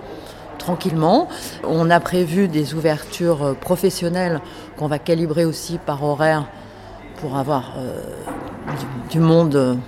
tranquillement. 0.58 1.28
On 1.62 1.88
a 1.90 2.00
prévu 2.00 2.48
des 2.48 2.74
ouvertures 2.74 3.42
euh, 3.44 3.52
professionnelles 3.54 4.40
qu'on 4.76 4.88
va 4.88 4.98
calibrer 4.98 5.44
aussi 5.44 5.78
par 5.78 6.02
horaire 6.02 6.46
pour 7.20 7.36
avoir 7.36 7.74
euh, 7.78 8.00
du, 9.10 9.20
monde 9.20 9.78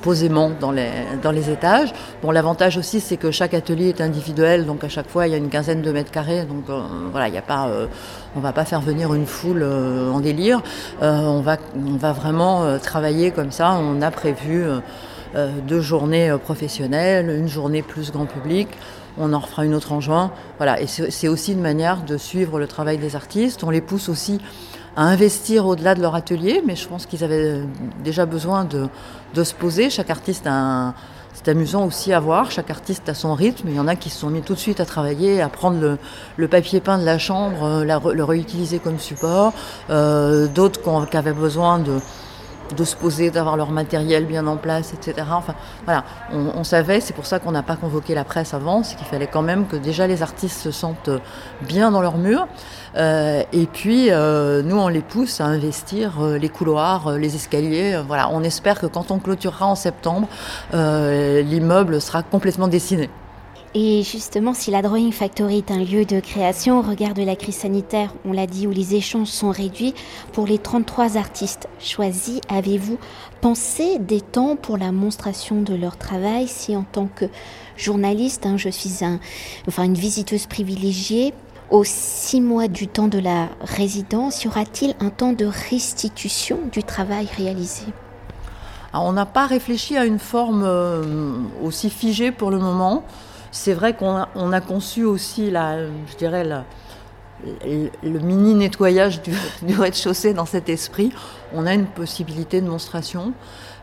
posément 0.00 0.50
dans 0.60 0.70
les, 0.70 0.90
dans 1.22 1.32
les 1.32 1.50
étages. 1.50 1.92
Bon, 2.22 2.30
l'avantage 2.30 2.76
aussi, 2.76 3.00
c'est 3.00 3.16
que 3.16 3.32
chaque 3.32 3.52
atelier 3.52 3.88
est 3.88 4.00
individuel, 4.00 4.64
donc 4.64 4.84
à 4.84 4.88
chaque 4.88 5.08
fois, 5.08 5.26
il 5.26 5.32
y 5.32 5.34
a 5.34 5.38
une 5.38 5.50
quinzaine 5.50 5.82
de 5.82 5.90
mètres 5.90 6.12
carrés. 6.12 6.44
Donc 6.44 6.64
voilà, 7.10 7.26
il 7.26 7.32
n'y 7.32 7.38
a 7.38 7.42
pas, 7.42 7.68
on 8.36 8.40
va 8.40 8.52
pas 8.52 8.64
faire 8.64 8.80
venir 8.80 9.12
une 9.14 9.26
foule 9.26 9.64
en 9.64 10.20
délire. 10.20 10.62
on, 11.00 11.40
va, 11.40 11.56
on 11.76 11.96
va 11.96 12.12
vraiment 12.12 12.78
travailler 12.78 13.32
comme 13.32 13.50
ça. 13.50 13.72
On 13.72 14.00
a 14.02 14.10
prévu 14.10 14.64
deux 15.34 15.80
journées 15.80 16.34
professionnelles, 16.42 17.30
une 17.30 17.48
journée 17.48 17.82
plus 17.82 18.10
grand 18.10 18.26
public 18.26 18.68
on 19.18 19.32
en 19.32 19.38
refera 19.38 19.64
une 19.64 19.74
autre 19.74 19.92
en 19.92 20.00
juin. 20.00 20.30
Voilà, 20.56 20.80
et 20.80 20.86
c'est 20.86 21.28
aussi 21.28 21.52
une 21.52 21.60
manière 21.60 22.02
de 22.02 22.16
suivre 22.16 22.58
le 22.58 22.66
travail 22.66 22.98
des 22.98 23.16
artistes. 23.16 23.64
On 23.64 23.70
les 23.70 23.80
pousse 23.80 24.08
aussi 24.08 24.40
à 24.96 25.02
investir 25.02 25.66
au-delà 25.66 25.94
de 25.94 26.00
leur 26.00 26.14
atelier, 26.14 26.62
mais 26.66 26.76
je 26.76 26.88
pense 26.88 27.06
qu'ils 27.06 27.24
avaient 27.24 27.60
déjà 28.02 28.26
besoin 28.26 28.64
de, 28.64 28.88
se 29.42 29.54
poser. 29.54 29.90
Chaque 29.90 30.10
artiste 30.10 30.46
a 30.46 30.52
un, 30.52 30.94
c'est 31.34 31.48
amusant 31.48 31.84
aussi 31.84 32.12
à 32.12 32.18
voir, 32.18 32.50
chaque 32.50 32.70
artiste 32.70 33.08
a 33.08 33.14
son 33.14 33.34
rythme. 33.34 33.68
Il 33.68 33.76
y 33.76 33.80
en 33.80 33.86
a 33.86 33.94
qui 33.94 34.10
se 34.10 34.18
sont 34.18 34.30
mis 34.30 34.42
tout 34.42 34.54
de 34.54 34.58
suite 34.58 34.80
à 34.80 34.84
travailler, 34.84 35.40
à 35.40 35.48
prendre 35.48 35.98
le, 36.36 36.48
papier 36.48 36.80
peint 36.80 36.98
de 36.98 37.04
la 37.04 37.18
chambre, 37.18 37.64
euh, 37.64 38.12
le 38.12 38.24
réutiliser 38.24 38.78
comme 38.78 38.98
support. 38.98 39.52
Euh, 39.90 40.48
d'autres 40.48 40.80
qui 41.06 41.16
avaient 41.16 41.32
besoin 41.32 41.78
de, 41.78 41.98
de 42.76 42.84
se 42.84 42.96
poser, 42.96 43.30
d'avoir 43.30 43.56
leur 43.56 43.70
matériel 43.70 44.26
bien 44.26 44.46
en 44.46 44.56
place, 44.56 44.92
etc. 44.92 45.26
Enfin, 45.30 45.54
voilà, 45.84 46.04
on, 46.32 46.64
savait, 46.64 47.00
c'est 47.00 47.14
pour 47.14 47.26
ça 47.26 47.38
qu'on 47.38 47.52
n'a 47.52 47.62
pas 47.62 47.76
convoqué 47.76 48.14
la 48.14 48.24
presse 48.24 48.54
avant, 48.54 48.82
c'est 48.82 48.96
qu'il 48.96 49.06
fallait 49.06 49.26
quand 49.26 49.42
même 49.42 49.66
que 49.66 49.76
déjà 49.76 50.06
les 50.06 50.22
artistes 50.22 50.60
se 50.60 50.70
sentent 50.70 51.10
bien 51.62 51.90
dans 51.90 52.02
leur 52.02 52.18
mur. 52.18 52.46
Euh, 52.96 53.42
et 53.52 53.66
puis, 53.66 54.10
euh, 54.10 54.62
nous, 54.62 54.76
on 54.76 54.88
les 54.88 55.00
pousse 55.00 55.40
à 55.40 55.46
investir 55.46 56.20
euh, 56.20 56.38
les 56.38 56.48
couloirs, 56.48 57.12
les 57.12 57.34
escaliers. 57.34 58.00
voilà, 58.06 58.28
on 58.30 58.42
espère 58.42 58.80
que 58.80 58.86
quand 58.86 59.10
on 59.10 59.18
clôturera 59.18 59.66
en 59.66 59.74
septembre, 59.74 60.28
l'immeuble 60.72 62.00
sera 62.00 62.22
complètement 62.22 62.68
dessiné. 62.68 63.10
Et 63.74 64.02
justement, 64.02 64.54
si 64.54 64.70
la 64.70 64.80
Drawing 64.80 65.12
Factory 65.12 65.58
est 65.58 65.70
un 65.70 65.78
lieu 65.78 66.06
de 66.06 66.20
création, 66.20 66.78
au 66.78 66.82
regard 66.82 67.12
de 67.12 67.22
la 67.22 67.36
crise 67.36 67.56
sanitaire, 67.56 68.14
on 68.24 68.32
l'a 68.32 68.46
dit, 68.46 68.66
où 68.66 68.70
les 68.70 68.94
échanges 68.94 69.28
sont 69.28 69.50
réduits, 69.50 69.94
pour 70.32 70.46
les 70.46 70.58
33 70.58 71.18
artistes 71.18 71.68
choisis, 71.78 72.40
avez-vous 72.48 72.98
pensé 73.42 73.98
des 73.98 74.22
temps 74.22 74.56
pour 74.56 74.78
la 74.78 74.90
monstration 74.90 75.60
de 75.60 75.74
leur 75.74 75.98
travail? 75.98 76.48
Si 76.48 76.74
en 76.74 76.82
tant 76.82 77.08
que 77.14 77.26
journaliste, 77.76 78.46
hein, 78.46 78.56
je 78.56 78.70
suis 78.70 79.04
un, 79.04 79.20
enfin, 79.68 79.84
une 79.84 79.94
visiteuse 79.94 80.46
privilégiée, 80.46 81.34
aux 81.70 81.84
six 81.84 82.40
mois 82.40 82.68
du 82.68 82.88
temps 82.88 83.08
de 83.08 83.18
la 83.18 83.50
résidence, 83.60 84.44
y 84.44 84.48
aura-t-il 84.48 84.94
un 85.00 85.10
temps 85.10 85.34
de 85.34 85.44
restitution 85.44 86.58
du 86.72 86.82
travail 86.82 87.28
réalisé? 87.36 87.84
On 88.94 89.12
n'a 89.12 89.26
pas 89.26 89.46
réfléchi 89.46 89.98
à 89.98 90.06
une 90.06 90.18
forme 90.18 90.62
euh, 90.64 91.02
aussi 91.62 91.90
figée 91.90 92.32
pour 92.32 92.50
le 92.50 92.58
moment. 92.58 93.04
C'est 93.50 93.74
vrai 93.74 93.94
qu'on 93.94 94.16
a, 94.52 94.60
conçu 94.60 95.04
aussi, 95.04 95.50
la, 95.50 95.86
je 95.86 96.16
dirais, 96.16 96.44
le 96.44 98.18
mini 98.18 98.54
nettoyage 98.54 99.22
du, 99.62 99.78
rez-de-chaussée 99.78 100.34
dans 100.34 100.46
cet 100.46 100.68
esprit. 100.68 101.10
On 101.54 101.66
a 101.66 101.74
une 101.74 101.86
possibilité 101.86 102.60
de 102.60 102.68
monstration. 102.68 103.32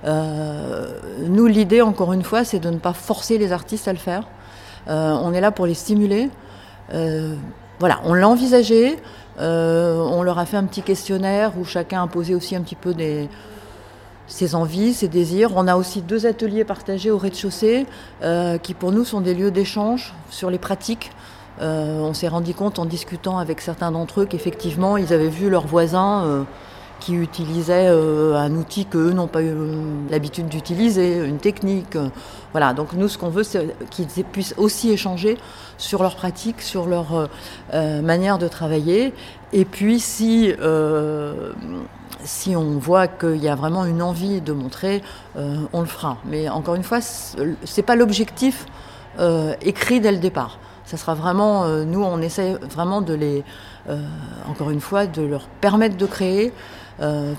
Euh, 0.06 1.00
nous, 1.28 1.48
l'idée, 1.48 1.82
encore 1.82 2.14
une 2.14 2.24
fois, 2.24 2.44
c'est 2.44 2.60
de 2.60 2.70
ne 2.70 2.78
pas 2.78 2.94
forcer 2.94 3.38
les 3.38 3.52
artistes 3.52 3.88
à 3.88 3.94
le 3.94 4.00
faire. 4.00 4.28
Euh, 4.88 5.18
on 5.22 5.34
est 5.34 5.42
là 5.42 5.52
pour 5.52 5.66
les 5.66 5.74
stimuler. 5.74 6.30
Euh, 6.94 7.36
voilà, 7.80 8.02
on 8.04 8.14
l'a 8.14 8.28
envisagé. 8.28 8.98
on 9.40 10.22
leur 10.24 10.38
a 10.38 10.46
fait 10.46 10.58
un 10.58 10.66
petit 10.66 10.84
questionnaire 10.84 11.54
où 11.58 11.66
chacun 11.66 12.04
a 12.04 12.08
posé 12.08 12.36
aussi 12.36 12.56
un 12.56 12.62
petit 12.62 12.76
peu 12.76 12.94
des, 12.94 13.28
ses 14.28 14.56
envies, 14.56 14.94
ses 14.94 15.08
désirs. 15.08 15.52
On 15.56 15.68
a 15.68 15.76
aussi 15.76 16.02
deux 16.02 16.26
ateliers 16.26 16.64
partagés 16.64 17.12
au 17.12 17.18
rez-de-chaussée 17.18 17.86
euh, 18.24 18.58
qui 18.58 18.74
pour 18.74 18.92
nous 18.92 19.06
sont 19.06 19.22
des 19.22 19.34
lieux 19.34 19.52
d'échange 19.52 20.14
sur 20.30 20.50
les 20.50 20.58
pratiques. 20.58 21.12
Euh, 21.62 22.00
on 22.00 22.14
s'est 22.14 22.28
rendu 22.28 22.54
compte 22.54 22.80
en 22.80 22.86
discutant 22.86 23.38
avec 23.38 23.62
certains 23.62 23.92
d'entre 23.92 24.22
eux 24.22 24.26
qu'effectivement 24.26 24.98
ils 24.98 25.14
avaient 25.14 25.30
vu 25.30 25.50
leurs 25.50 25.68
voisins 25.68 26.26
euh, 26.26 26.44
qui 27.00 27.14
utilisaient 27.14 27.88
un 27.88 28.52
outil 28.56 28.86
qu'eux 28.86 29.12
n'ont 29.12 29.28
pas 29.28 29.44
eu 29.44 29.54
l'habitude 30.10 30.48
d'utiliser, 30.48 31.24
une 31.26 31.38
technique. 31.38 31.98
voilà, 32.52 32.74
donc 32.74 32.94
nous 32.94 33.08
ce 33.08 33.18
qu'on 33.18 33.30
veut 33.30 33.44
c'est 33.44 33.76
qu'ils 33.90 34.08
puissent 34.24 34.56
aussi 34.58 34.92
échanger 34.92 35.38
sur 35.78 36.02
leurs 36.02 36.16
pratiques, 36.16 36.62
sur 36.62 36.88
leur 36.88 37.30
manière 37.74 38.38
de 38.38 38.48
travailler. 38.48 39.14
Et 39.54 39.66
puis 39.66 40.00
si 40.00 40.54
si 42.26 42.56
on 42.56 42.78
voit 42.78 43.08
qu'il 43.08 43.38
y 43.38 43.48
a 43.48 43.56
vraiment 43.56 43.86
une 43.86 44.02
envie 44.02 44.42
de 44.42 44.52
montrer, 44.52 45.02
euh, 45.38 45.58
on 45.74 45.82
le 45.82 45.86
fera. 45.86 46.18
Mais 46.26 46.50
encore 46.50 46.76
une 46.76 46.84
fois, 46.84 47.00
c'est 47.02 47.84
pas 47.84 47.96
l'objectif 47.96 48.66
euh, 49.20 49.54
écrit 49.62 50.02
dès 50.02 50.12
le 50.12 50.18
départ. 50.18 50.60
Ça 50.86 50.98
sera 50.98 51.16
vraiment, 51.16 51.64
euh, 51.64 51.84
nous, 51.84 52.04
on 52.04 52.22
essaie 52.22 52.54
vraiment 52.70 53.02
de 53.02 53.14
les, 53.14 53.44
encore 54.48 54.72
une 54.72 54.82
fois, 54.82 55.06
de 55.06 55.22
leur 55.22 55.48
permettre 55.62 55.98
de 55.98 56.06
créer. 56.06 56.52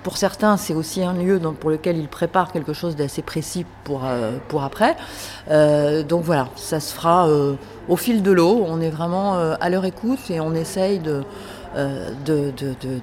Pour 0.03 0.17
certains, 0.17 0.57
c'est 0.57 0.75
aussi 0.75 1.03
un 1.03 1.15
lieu 1.15 1.41
pour 1.61 1.71
lequel 1.71 1.97
ils 1.97 2.09
préparent 2.09 2.53
quelque 2.53 2.73
chose 2.73 2.95
d'assez 2.97 3.23
précis 3.23 3.65
pour, 3.85 4.03
pour 4.49 4.63
après. 4.63 4.97
donc 5.49 6.25
voilà, 6.25 6.49
ça 6.57 6.81
se 6.81 6.95
fera 6.95 7.29
au 7.89 7.97
fil 7.97 8.23
de 8.23 8.33
l'eau. 8.33 8.65
On 8.69 8.81
est 8.81 8.91
vraiment 8.91 9.35
à 9.35 9.69
leur 9.71 9.85
écoute 9.85 10.31
et 10.31 10.41
on 10.41 10.55
essaye 10.55 10.99
de, 10.99 11.23
euh, 11.77 12.11
de, 12.25 12.53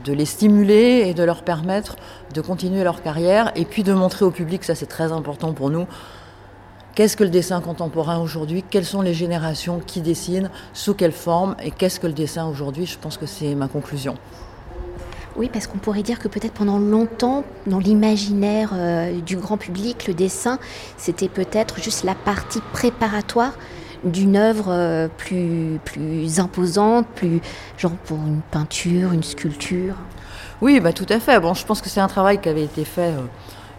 de, 0.04 0.14
les 0.14 0.26
stimuler 0.26 1.04
et 1.06 1.14
de 1.14 1.24
leur 1.24 1.44
permettre 1.44 1.96
de 2.34 2.42
continuer 2.42 2.84
leur 2.84 3.04
carrière 3.04 3.52
et 3.56 3.66
puis 3.66 3.84
de 3.84 3.94
montrer 3.94 4.26
au 4.26 4.32
public, 4.32 4.64
ça 4.64 4.74
c'est 4.74 4.88
très 4.88 5.12
important 5.12 5.54
pour 5.54 5.70
nous, 5.70 5.86
qu'est-ce 6.96 7.16
que 7.16 7.24
le 7.24 7.30
dessin 7.30 7.62
contemporain 7.62 8.18
aujourd'hui, 8.18 8.64
quelles 8.68 8.86
sont 8.86 9.04
les 9.04 9.14
générations 9.14 9.80
qui 9.86 10.02
dessinent, 10.02 10.50
sous 10.74 10.96
quelle 10.96 11.12
forme 11.12 11.56
et 11.62 11.70
qu'est-ce 11.70 12.00
que 12.00 12.08
le 12.08 12.14
dessin 12.14 12.48
aujourd'hui, 12.48 12.88
je 12.88 12.98
pense 12.98 13.18
que 13.18 13.28
c'est 13.28 13.54
ma 13.54 13.68
conclusion. 13.68 14.16
Oui, 15.36 15.50
parce 15.52 15.66
qu'on 15.66 15.80
pourrait 15.80 16.04
dire 16.04 16.20
que 16.20 16.28
peut-être 16.28 16.54
pendant 16.54 16.78
longtemps, 16.78 17.44
dans 17.66 17.80
l'imaginaire 17.80 18.70
euh, 18.74 19.20
du 19.20 19.36
grand 19.36 19.58
public, 19.58 20.08
le 20.08 20.14
dessin, 20.14 20.60
c'était 20.98 21.28
peut-être 21.28 21.82
juste 21.82 22.04
la 22.04 22.14
partie 22.14 22.62
préparatoire 22.72 23.54
d'une 24.04 24.36
œuvre 24.36 24.68
euh, 24.70 25.08
plus, 25.08 25.80
plus 25.84 26.40
imposante, 26.40 27.08
plus 27.16 27.42
genre 27.78 27.94
pour 28.06 28.18
une 28.18 28.42
peinture, 28.52 29.12
une 29.12 29.24
sculpture 29.24 29.96
Oui, 30.62 30.80
bah, 30.80 30.94
tout 30.94 31.08
à 31.10 31.20
fait. 31.20 31.40
Bon, 31.40 31.56
je 31.56 31.66
pense 31.66 31.82
que 31.82 31.90
c'est 31.90 32.02
un 32.02 32.08
travail 32.08 32.40
qui 32.40 32.50
avait 32.50 32.66
été 32.66 32.86
fait. 32.86 33.12
Euh, 33.14 33.22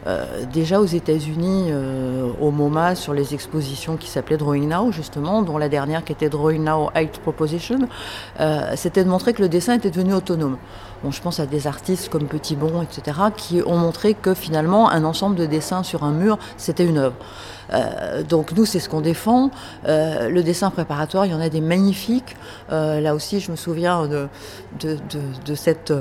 euh, 0.07 0.45
déjà 0.53 0.81
aux 0.81 0.87
États-Unis, 0.87 1.73
au 2.41 2.51
MoMA, 2.51 2.95
sur 2.95 3.15
les 3.15 3.35
expositions 3.35 3.97
qui 3.97 4.09
s'appelaient 4.09 4.37
Drawing 4.37 4.69
Now, 4.69 4.93
justement, 4.93 5.43
dont 5.43 5.59
la 5.59 5.69
dernière 5.69 6.05
qui 6.05 6.13
était 6.13 6.29
Drawing 6.29 6.65
Now 6.65 6.91
Height 6.95 7.19
Proposition, 7.19 7.79
c'était 8.77 9.05
de 9.05 9.09
montrer 9.09 9.33
que 9.33 9.43
le 9.43 9.49
dessin 9.49 9.75
était 9.75 9.91
devenu 9.91 10.15
autonome. 10.15 10.59
Bon, 11.05 11.11
je 11.11 11.21
pense 11.21 11.39
à 11.39 11.45
des 11.45 11.67
artistes 11.67 12.09
comme 12.09 12.27
Petit 12.27 12.57
Bon, 12.57 12.81
etc., 12.81 13.19
qui 13.37 13.61
ont 13.67 13.77
montré 13.77 14.15
que 14.15 14.33
finalement, 14.33 14.89
un 14.89 15.05
ensemble 15.05 15.37
de 15.37 15.45
dessins 15.45 15.83
sur 15.83 16.03
un 16.03 16.13
mur, 16.13 16.39
c'était 16.57 16.87
une 16.87 16.97
œuvre. 16.97 17.17
Euh, 17.75 18.23
donc 18.23 18.53
nous, 18.53 18.65
c'est 18.65 18.81
ce 18.81 18.89
qu'on 18.89 19.03
défend. 19.03 19.51
Euh, 19.87 20.31
le 20.31 20.43
dessin 20.43 20.71
préparatoire, 20.71 21.27
il 21.27 21.33
y 21.33 21.35
en 21.35 21.41
a 21.41 21.51
des 21.51 21.61
magnifiques. 21.61 22.37
Euh, 22.73 23.01
là 23.01 23.15
aussi, 23.15 23.41
je 23.41 23.51
me 23.51 23.57
souviens 23.57 24.07
de, 24.09 24.29
de, 24.81 25.55
cette 25.55 25.93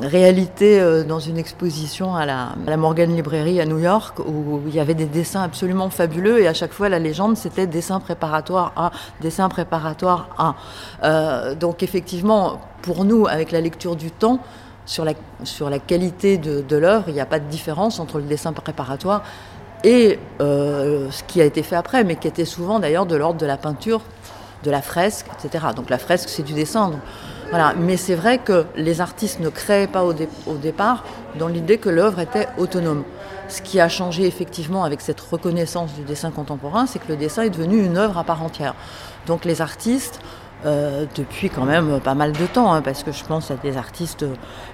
réalité 0.00 1.04
dans 1.04 1.20
une 1.20 1.38
exposition 1.38 2.16
à 2.16 2.26
la, 2.26 2.76
Morgan 2.76 3.14
Librairie 3.14 3.60
à 3.60 3.64
New 3.64 3.78
York 3.78 4.18
où 4.18 4.60
il 4.66 4.74
y 4.74 4.80
avait 4.80 4.94
des 4.94 5.06
dessins 5.06 5.42
absolument 5.42 5.88
fabuleux 5.88 6.40
et 6.40 6.48
à 6.48 6.54
chaque 6.54 6.72
fois 6.72 6.88
la 6.88 6.98
légende 6.98 7.36
c'était 7.36 7.68
dessin 7.68 8.00
préparatoire 8.00 8.72
A, 8.76 8.90
dessin 9.20 9.48
préparatoire 9.48 10.28
A. 10.36 11.54
donc 11.54 11.82
effectivement, 11.82 12.60
pour 12.82 13.04
nous, 13.04 13.26
avec 13.26 13.52
la 13.52 13.60
lecture 13.60 13.96
du 13.96 14.10
temps, 14.10 14.40
sur 14.86 15.04
la, 15.04 15.12
sur 15.44 15.70
la 15.70 15.78
qualité 15.78 16.36
de, 16.36 16.60
de 16.60 16.76
l'œuvre, 16.76 17.04
il 17.08 17.14
n'y 17.14 17.20
a 17.20 17.26
pas 17.26 17.38
de 17.38 17.48
différence 17.48 18.00
entre 18.00 18.18
le 18.18 18.24
dessin 18.24 18.52
préparatoire 18.52 19.22
et 19.84 20.18
euh, 20.40 21.10
ce 21.10 21.22
qui 21.24 21.40
a 21.40 21.44
été 21.44 21.62
fait 21.62 21.76
après, 21.76 22.04
mais 22.04 22.16
qui 22.16 22.26
était 22.26 22.44
souvent 22.44 22.80
d'ailleurs 22.80 23.06
de 23.06 23.16
l'ordre 23.16 23.38
de 23.38 23.46
la 23.46 23.56
peinture, 23.56 24.00
de 24.62 24.70
la 24.70 24.82
fresque, 24.82 25.26
etc. 25.38 25.66
Donc 25.76 25.90
la 25.90 25.98
fresque, 25.98 26.30
c'est 26.30 26.42
du 26.42 26.54
dessin. 26.54 26.92
Voilà. 27.54 27.72
Mais 27.78 27.96
c'est 27.96 28.16
vrai 28.16 28.38
que 28.38 28.66
les 28.74 29.00
artistes 29.00 29.38
ne 29.38 29.48
créaient 29.48 29.86
pas 29.86 30.02
au, 30.02 30.12
départ 30.56 31.04
dans 31.38 31.46
l'idée 31.46 31.78
que 31.78 31.88
l'œuvre 31.88 32.18
était 32.18 32.48
autonome. 32.58 33.04
Ce 33.46 33.62
qui 33.62 33.78
a 33.78 33.88
changé 33.88 34.26
effectivement 34.26 34.82
avec 34.82 35.00
cette 35.00 35.20
reconnaissance 35.20 35.94
du 35.94 36.02
dessin 36.02 36.32
contemporain, 36.32 36.86
c'est 36.86 36.98
que 36.98 37.06
le 37.06 37.16
dessin 37.16 37.42
est 37.42 37.50
devenu 37.50 37.84
une 37.84 37.96
œuvre 37.96 38.18
à 38.18 38.24
part 38.24 38.42
entière. 38.42 38.74
Donc 39.28 39.44
les 39.44 39.62
artistes 39.62 40.18
euh, 40.66 41.06
depuis 41.14 41.48
quand 41.48 41.64
même 41.64 42.00
pas 42.00 42.16
mal 42.16 42.32
de 42.32 42.44
temps, 42.46 42.72
hein, 42.72 42.82
parce 42.82 43.04
que 43.04 43.12
je 43.12 43.22
pense 43.22 43.52
à 43.52 43.54
des 43.54 43.76
artistes 43.76 44.26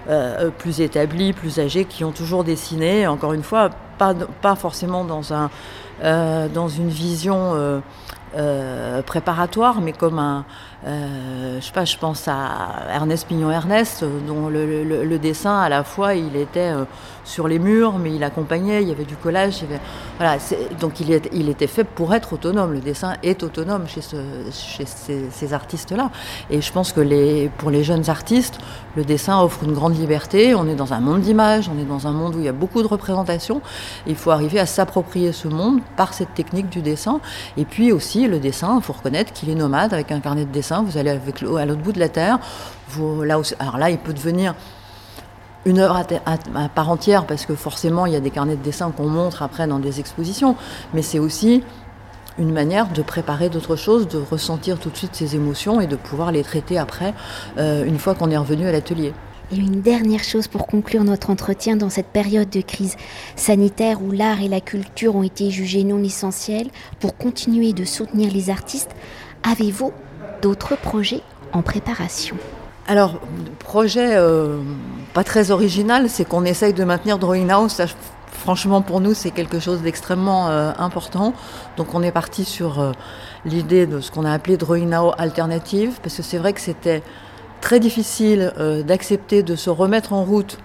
euh, 0.09 0.49
plus 0.49 0.81
établis, 0.81 1.35
plus 1.35 1.61
âgés, 1.61 1.85
qui 1.85 2.03
ont 2.03 2.13
toujours 2.13 2.45
dessiné, 2.45 3.07
encore 3.07 3.35
une 3.35 3.43
fois, 3.43 3.69
pas, 3.99 4.15
pas 4.41 4.55
forcément 4.55 5.05
dans, 5.05 5.35
un, 5.35 5.51
euh, 6.03 6.49
dans 6.49 6.69
une 6.69 6.89
vision 6.89 7.83
euh, 8.37 9.03
préparatoire, 9.03 9.81
mais 9.81 9.93
comme 9.93 10.21
un, 10.21 10.45
euh, 10.87 11.59
je 11.61 11.65
sais 11.65 11.73
pas, 11.73 11.85
je 11.85 11.97
pense 11.97 12.29
à 12.29 12.85
Ernest 12.93 13.27
Pignon-Ernest, 13.27 14.05
dont 14.27 14.49
le, 14.49 15.19
dessin 15.19 15.59
à 15.59 15.69
la 15.69 15.83
fois 15.83 16.15
il 16.15 16.37
était 16.37 16.71
euh, 16.71 16.85
sur 17.31 17.49
les 17.49 17.59
murs, 17.59 17.99
mais 17.99 18.15
il 18.15 18.25
accompagnait, 18.25 18.83
il 18.83 18.89
y 18.89 18.93
avait 18.93 19.05
du 19.05 19.17
collage, 19.17 19.65
voilà, 20.19 20.39
donc 20.81 21.01
il, 21.01 21.21
il, 21.33 21.49
était 21.49 21.67
fait 21.67 21.85
pour 21.85 22.15
être 22.15 22.33
autonome. 22.33 22.73
Le 22.73 22.81
dessin 22.81 23.15
est 23.23 23.43
autonome 23.43 23.87
chez, 23.87 24.01
ces, 24.01 25.53
artistes-là, 25.53 26.11
et 26.51 26.61
je 26.61 26.73
pense 26.73 26.93
que 26.93 27.49
pour 27.59 27.71
les 27.71 27.85
jeunes 27.85 28.09
artistes, 28.11 28.59
le 28.97 29.05
dessin 29.05 29.41
offre 29.41 29.65
une 29.65 29.73
grande 29.73 29.99
liberté. 29.99 30.55
On 30.55 30.69
est 30.69 30.75
dans 30.75 30.93
un 30.93 31.01
monde 31.01 31.21
d'images, 31.21 31.71
on 31.75 31.79
est 31.81 31.85
dans 31.85 32.07
un 32.07 32.13
monde 32.13 32.35
où 32.37 32.39
il 32.39 32.45
y 32.45 32.49
a 32.49 32.53
beaucoup 32.53 32.83
de 32.83 32.89
représentations. 32.89 33.63
Il 34.07 34.17
faut 34.17 34.31
arriver 34.31 34.59
à 34.59 34.67
s'approprier 34.67 35.33
ce 35.33 35.49
monde 35.49 35.81
par 35.97 36.15
cette 36.15 36.35
technique 36.35 36.69
du 36.69 36.83
dessin, 36.83 37.21
et 37.57 37.65
puis 37.65 37.93
aussi 37.93 38.27
le 38.27 38.39
dessin, 38.39 38.77
il 38.77 38.83
faut 38.83 38.93
reconnaître 38.93 39.33
qu'il 39.33 39.51
est 39.51 39.55
nomade 39.55 39.95
avec 39.95 40.11
un 40.13 40.21
carnet 40.21 40.45
de 40.45 40.51
dessin 40.51 40.83
vous 40.83 40.99
allez 40.99 41.11
avec 41.11 41.43
à 41.43 41.67
l'autre 41.67 41.83
bout 41.83 41.93
de 41.93 42.01
la 42.01 42.09
terre. 42.09 42.39
Vous, 42.89 43.23
alors 43.23 43.79
là, 43.79 43.91
il 43.91 43.99
peut 43.99 44.13
devenir 44.13 44.55
une 45.67 45.79
œuvre 45.79 46.05
à, 46.27 46.69
part 46.69 46.91
entière 46.91 47.27
parce 47.27 47.47
que 47.47 47.55
forcément, 47.55 48.07
il 48.07 48.13
y 48.13 48.17
a 48.17 48.21
des 48.21 48.31
carnets 48.31 48.57
de 48.57 48.63
dessin 48.63 48.91
qu'on 48.91 49.09
montre 49.09 49.43
après 49.43 49.67
dans 49.67 49.79
des 49.79 50.01
expositions, 50.01 50.57
mais 50.95 51.03
c'est 51.03 51.19
aussi 51.19 51.63
une 52.39 52.53
manière 52.53 52.89
de 52.89 53.03
préparer 53.03 53.51
d'autres 53.51 53.77
choses, 53.77 54.09
de 54.09 54.19
ressentir 54.19 54.79
tout 54.79 54.91
de 54.91 54.97
suite 54.97 55.15
ces 55.15 55.35
émotions 55.35 55.81
et 55.81 55.87
de 55.87 55.97
pouvoir 55.97 56.33
les 56.33 56.43
traiter 56.43 56.79
après, 56.79 57.13
euh, 57.59 57.85
une 57.85 57.99
fois 57.99 58.15
qu'on 58.15 58.31
est 58.31 58.37
revenu 58.37 58.67
à 58.67 58.73
l'atelier. 58.73 59.13
Et 59.53 59.57
une 59.57 59.83
dernière 59.83 60.23
chose 60.23 60.47
pour 60.47 60.67
conclure 60.67 61.03
notre 61.03 61.29
entretien 61.29 61.77
dans 61.77 61.91
cette 61.91 62.07
période 62.07 62.49
de 62.49 62.61
crise 62.61 62.97
sanitaire 63.35 64.01
où 64.01 64.13
l'art 64.13 64.41
et 64.41 64.49
la 64.49 64.61
culture 64.61 65.17
ont 65.17 65.25
été 65.25 65.51
jugés 65.51 65.83
non 65.83 66.03
essentiels, 66.03 66.69
pour 67.01 67.17
continuer 67.17 67.73
de 67.73 67.85
soutenir 67.85 68.33
les 68.33 68.49
artistes, 68.49 68.95
avez-vous 69.43 69.93
d'autres 70.41 70.77
projets 70.77 71.23
en 71.53 71.63
préparation? 71.63 72.37
Alors, 72.91 73.21
projet 73.61 74.17
euh, 74.17 74.57
pas 75.15 75.23
très 75.23 75.53
original, 75.53 76.11
c'est 76.11 76.25
qu'on 76.25 76.45
essaye 76.45 76.73
de 76.73 76.83
maintenir 76.83 77.19
Drawing 77.19 77.49
House. 77.49 77.81
franchement, 78.33 78.83
pour 78.83 79.01
nous, 79.01 79.15
c'est 79.15 79.31
quelque 79.31 79.61
chose 79.61 79.81
d'extrêmement 79.83 80.49
euh, 80.49 80.73
important. 80.77 81.33
Donc, 81.77 81.95
on 81.95 82.03
est 82.03 82.11
parti 82.11 82.45
sur 82.45 82.81
euh, 82.81 82.91
l'idée 83.45 83.87
de 83.87 84.01
ce 84.01 84.11
qu'on 84.11 84.25
a 84.25 84.33
appelé 84.33 84.57
Drawing 84.57 84.91
Now 84.91 85.13
alternative, 85.19 86.01
parce 86.03 86.17
que 86.17 86.23
c'est 86.25 86.39
vrai 86.39 86.53
que 86.53 86.61
c'était 86.61 87.05
très 87.61 87.79
difficile 87.79 88.53
d'accepter 88.85 89.45
de 89.45 89.55
se 89.55 89.71
remettre 89.71 90.13
en 90.13 90.25
route 90.25 90.59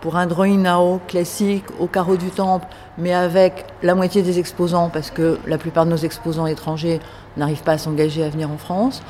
pour 0.00 0.16
un 0.16 0.26
drawing 0.26 0.62
now 0.62 1.00
classique 1.06 1.66
au 1.78 1.86
carreau 1.86 2.16
du 2.16 2.30
temple, 2.30 2.66
mais 2.98 3.14
avec 3.14 3.64
la 3.82 3.94
moitié 3.94 4.22
des 4.22 4.40
exposants, 4.40 4.88
parce 4.88 5.12
que 5.12 5.38
la 5.46 5.58
plupart 5.58 5.84
de 5.84 5.90
nos 5.90 5.98
exposants 5.98 6.46
étrangers 6.46 6.98
n'arrivent 7.36 7.62
pas 7.62 7.72
à 7.72 7.78
s'engager 7.78 8.24
à 8.24 8.30
venir 8.30 8.50
en 8.50 8.56
France. 8.56 9.02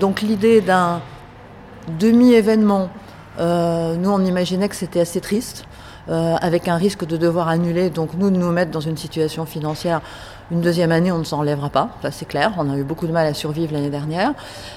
Donc 0.00 0.20
l'idée 0.20 0.60
d'un 0.60 1.00
demi-événement, 1.98 2.88
euh, 3.38 3.96
nous 3.96 4.10
on 4.10 4.24
imaginait 4.24 4.68
que 4.68 4.76
c'était 4.76 5.00
assez 5.00 5.20
triste. 5.20 5.64
Euh, 6.08 6.36
avec 6.40 6.68
un 6.68 6.76
risque 6.76 7.04
de 7.04 7.16
devoir 7.16 7.48
annuler, 7.48 7.90
donc 7.90 8.10
nous 8.16 8.30
de 8.30 8.36
nous 8.36 8.52
mettre 8.52 8.70
dans 8.70 8.80
une 8.80 8.96
situation 8.96 9.44
financière 9.44 10.00
une 10.52 10.60
deuxième 10.60 10.92
année, 10.92 11.10
on 11.10 11.18
ne 11.18 11.24
s'en 11.24 11.40
relèvera 11.40 11.68
pas, 11.68 11.88
c'est 12.12 12.28
clair. 12.28 12.52
On 12.58 12.70
a 12.70 12.76
eu 12.76 12.84
beaucoup 12.84 13.08
de 13.08 13.12
mal 13.12 13.26
à 13.26 13.34
survivre 13.34 13.72
l'année 13.72 13.90
dernière. 13.90 14.32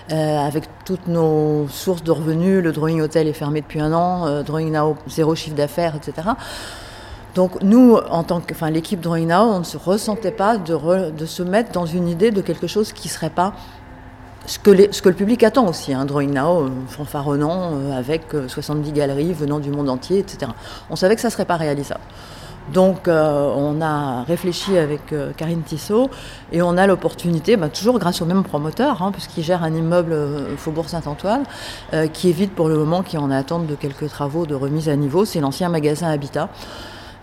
avec 0.10 0.64
toutes 0.86 1.08
nos 1.08 1.68
sources 1.68 2.02
de 2.02 2.10
revenus, 2.10 2.64
le 2.64 2.72
Drawing 2.72 3.02
Hotel 3.02 3.28
est 3.28 3.34
fermé 3.34 3.62
depuis 3.62 3.80
un 3.80 3.94
an, 3.94 4.42
Drawing 4.42 4.72
Now, 4.72 4.98
zéro 5.08 5.36
chiffre 5.36 5.56
d'affaires, 5.56 5.94
etc. 5.96 6.30
Donc 7.36 7.62
nous, 7.62 7.96
en 7.96 8.24
tant 8.24 8.42
que, 8.42 8.54
enfin 8.54 8.70
l'équipe 8.72 9.00
Drawing 9.00 9.28
Now, 9.28 9.44
on 9.44 9.60
ne 9.60 9.64
se 9.64 9.78
ressentait 9.78 10.32
pas 10.32 10.58
de, 10.58 11.12
de, 11.12 11.26
se 11.26 11.44
mettre 11.44 11.72
dans 11.72 11.86
une 11.86 12.08
idée 12.08 12.32
de 12.32 12.42
quelque 12.42 12.68
chose 12.68 12.92
qui 12.92 13.08
serait 13.08 13.30
pas 13.30 13.54
ce 14.50 14.58
que, 14.58 15.10
le 15.10 15.16
public 15.16 15.44
attend 15.44 15.68
aussi, 15.68 15.94
un 15.94 16.02
hein, 16.02 16.06
Drawing 16.06 16.34
Now 16.34 16.64
euh, 16.64 16.70
fanfaronnant 16.88 17.74
euh, 17.74 17.98
avec 17.98 18.24
70 18.48 18.90
euh, 18.90 18.94
galeries 18.94 19.32
venant 19.32 19.60
du 19.60 19.70
monde 19.70 19.90
entier, 19.90 20.18
etc. 20.18 20.52
On 20.90 20.96
savait 20.96 21.14
que 21.14 21.22
ça 21.22 21.30
serait 21.30 21.46
pas 21.46 21.56
réalisable. 21.56 22.02
Donc 22.74 23.08
on 23.08 23.82
a 23.82 24.24
réfléchi 24.26 24.78
avec 24.78 25.02
Karine 25.38 25.64
Tissot 25.64 26.12
et 26.52 26.62
on 26.62 26.78
a 26.78 26.86
l'opportunité, 26.86 27.58
bah, 27.58 27.68
toujours 27.68 27.98
grâce 27.98 28.22
au 28.22 28.26
même 28.26 28.44
promoteur, 28.44 29.02
hein, 29.02 29.12
puisqu'il 29.12 29.44
gère 29.44 29.64
un 29.64 29.74
immeuble 29.74 30.16
Faubourg 30.58 30.88
Saint-Antoine, 30.88 31.46
qui 32.14 32.30
est 32.30 32.34
vide 32.34 32.52
pour 32.52 32.70
le 32.70 32.78
moment, 32.78 33.02
qui 33.02 33.16
est 33.16 33.20
en 33.20 33.32
attente 33.32 33.66
de 33.66 33.74
quelques 33.74 34.08
travaux 34.10 34.46
de 34.46 34.54
remise 34.54 34.88
à 34.88 34.96
niveau. 34.96 35.26
C'est 35.26 35.40
l'ancien 35.40 35.68
magasin 35.70 36.10
Habitat. 36.10 36.50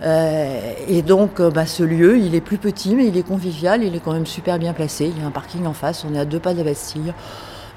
Euh, 0.03 0.73
et 0.89 1.03
donc, 1.03 1.41
euh, 1.41 1.51
bah, 1.51 1.67
ce 1.67 1.83
lieu, 1.83 2.19
il 2.19 2.35
est 2.35 2.41
plus 2.41 2.59
petit, 2.59 2.95
mais 2.95 3.07
il 3.07 3.17
est 3.17 3.27
convivial, 3.27 3.83
il 3.83 3.95
est 3.95 4.01
quand 4.01 4.13
même 4.13 4.27
super 4.27 4.59
bien 4.59 4.73
placé. 4.73 5.07
Il 5.07 5.21
y 5.21 5.25
a 5.25 5.27
un 5.27 5.31
parking 5.31 5.67
en 5.67 5.73
face, 5.73 6.05
on 6.09 6.15
est 6.15 6.19
à 6.19 6.25
deux 6.25 6.39
pas 6.39 6.53
de 6.53 6.59
la 6.59 6.65
Bastille. 6.65 7.15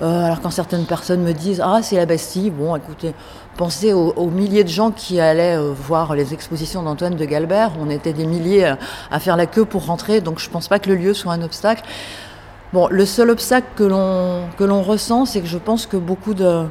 Euh, 0.02 0.26
alors 0.26 0.40
quand 0.40 0.50
certaines 0.50 0.86
personnes 0.86 1.22
me 1.24 1.34
disent 1.34 1.62
ah 1.62 1.82
c'est 1.84 1.98
la 1.98 2.06
Bastille, 2.06 2.52
bon 2.52 2.74
écoutez, 2.78 3.14
pensez 3.58 3.92
aux, 3.92 4.30
milliers 4.30 4.64
de 4.64 4.70
gens 4.70 4.92
qui 4.92 5.20
allaient 5.20 5.58
voir 5.58 6.16
les 6.16 6.34
expositions 6.34 6.84
d'Antoine 6.84 7.16
de 7.16 7.26
Galbert. 7.26 7.72
On 7.82 7.90
était 7.90 8.14
des 8.14 8.26
milliers 8.26 8.76
à 9.12 9.20
faire 9.20 9.36
la 9.36 9.46
queue 9.46 9.66
pour 9.66 9.86
rentrer, 9.86 10.22
donc 10.22 10.40
je 10.40 10.50
pense 10.50 10.70
pas 10.70 10.80
que 10.80 10.90
le 10.90 10.96
lieu 10.96 11.14
soit 11.14 11.34
un 11.34 11.42
obstacle. 11.42 11.84
Bon, 12.72 12.88
le 12.90 13.06
seul 13.06 13.30
obstacle 13.30 13.68
que 13.76 13.84
l'on 14.64 14.84
ressent, 14.84 15.26
c'est 15.26 15.42
que 15.42 15.48
je 15.48 15.58
pense 15.58 15.86
que 15.86 15.98
beaucoup 15.98 16.34
de 16.34 16.66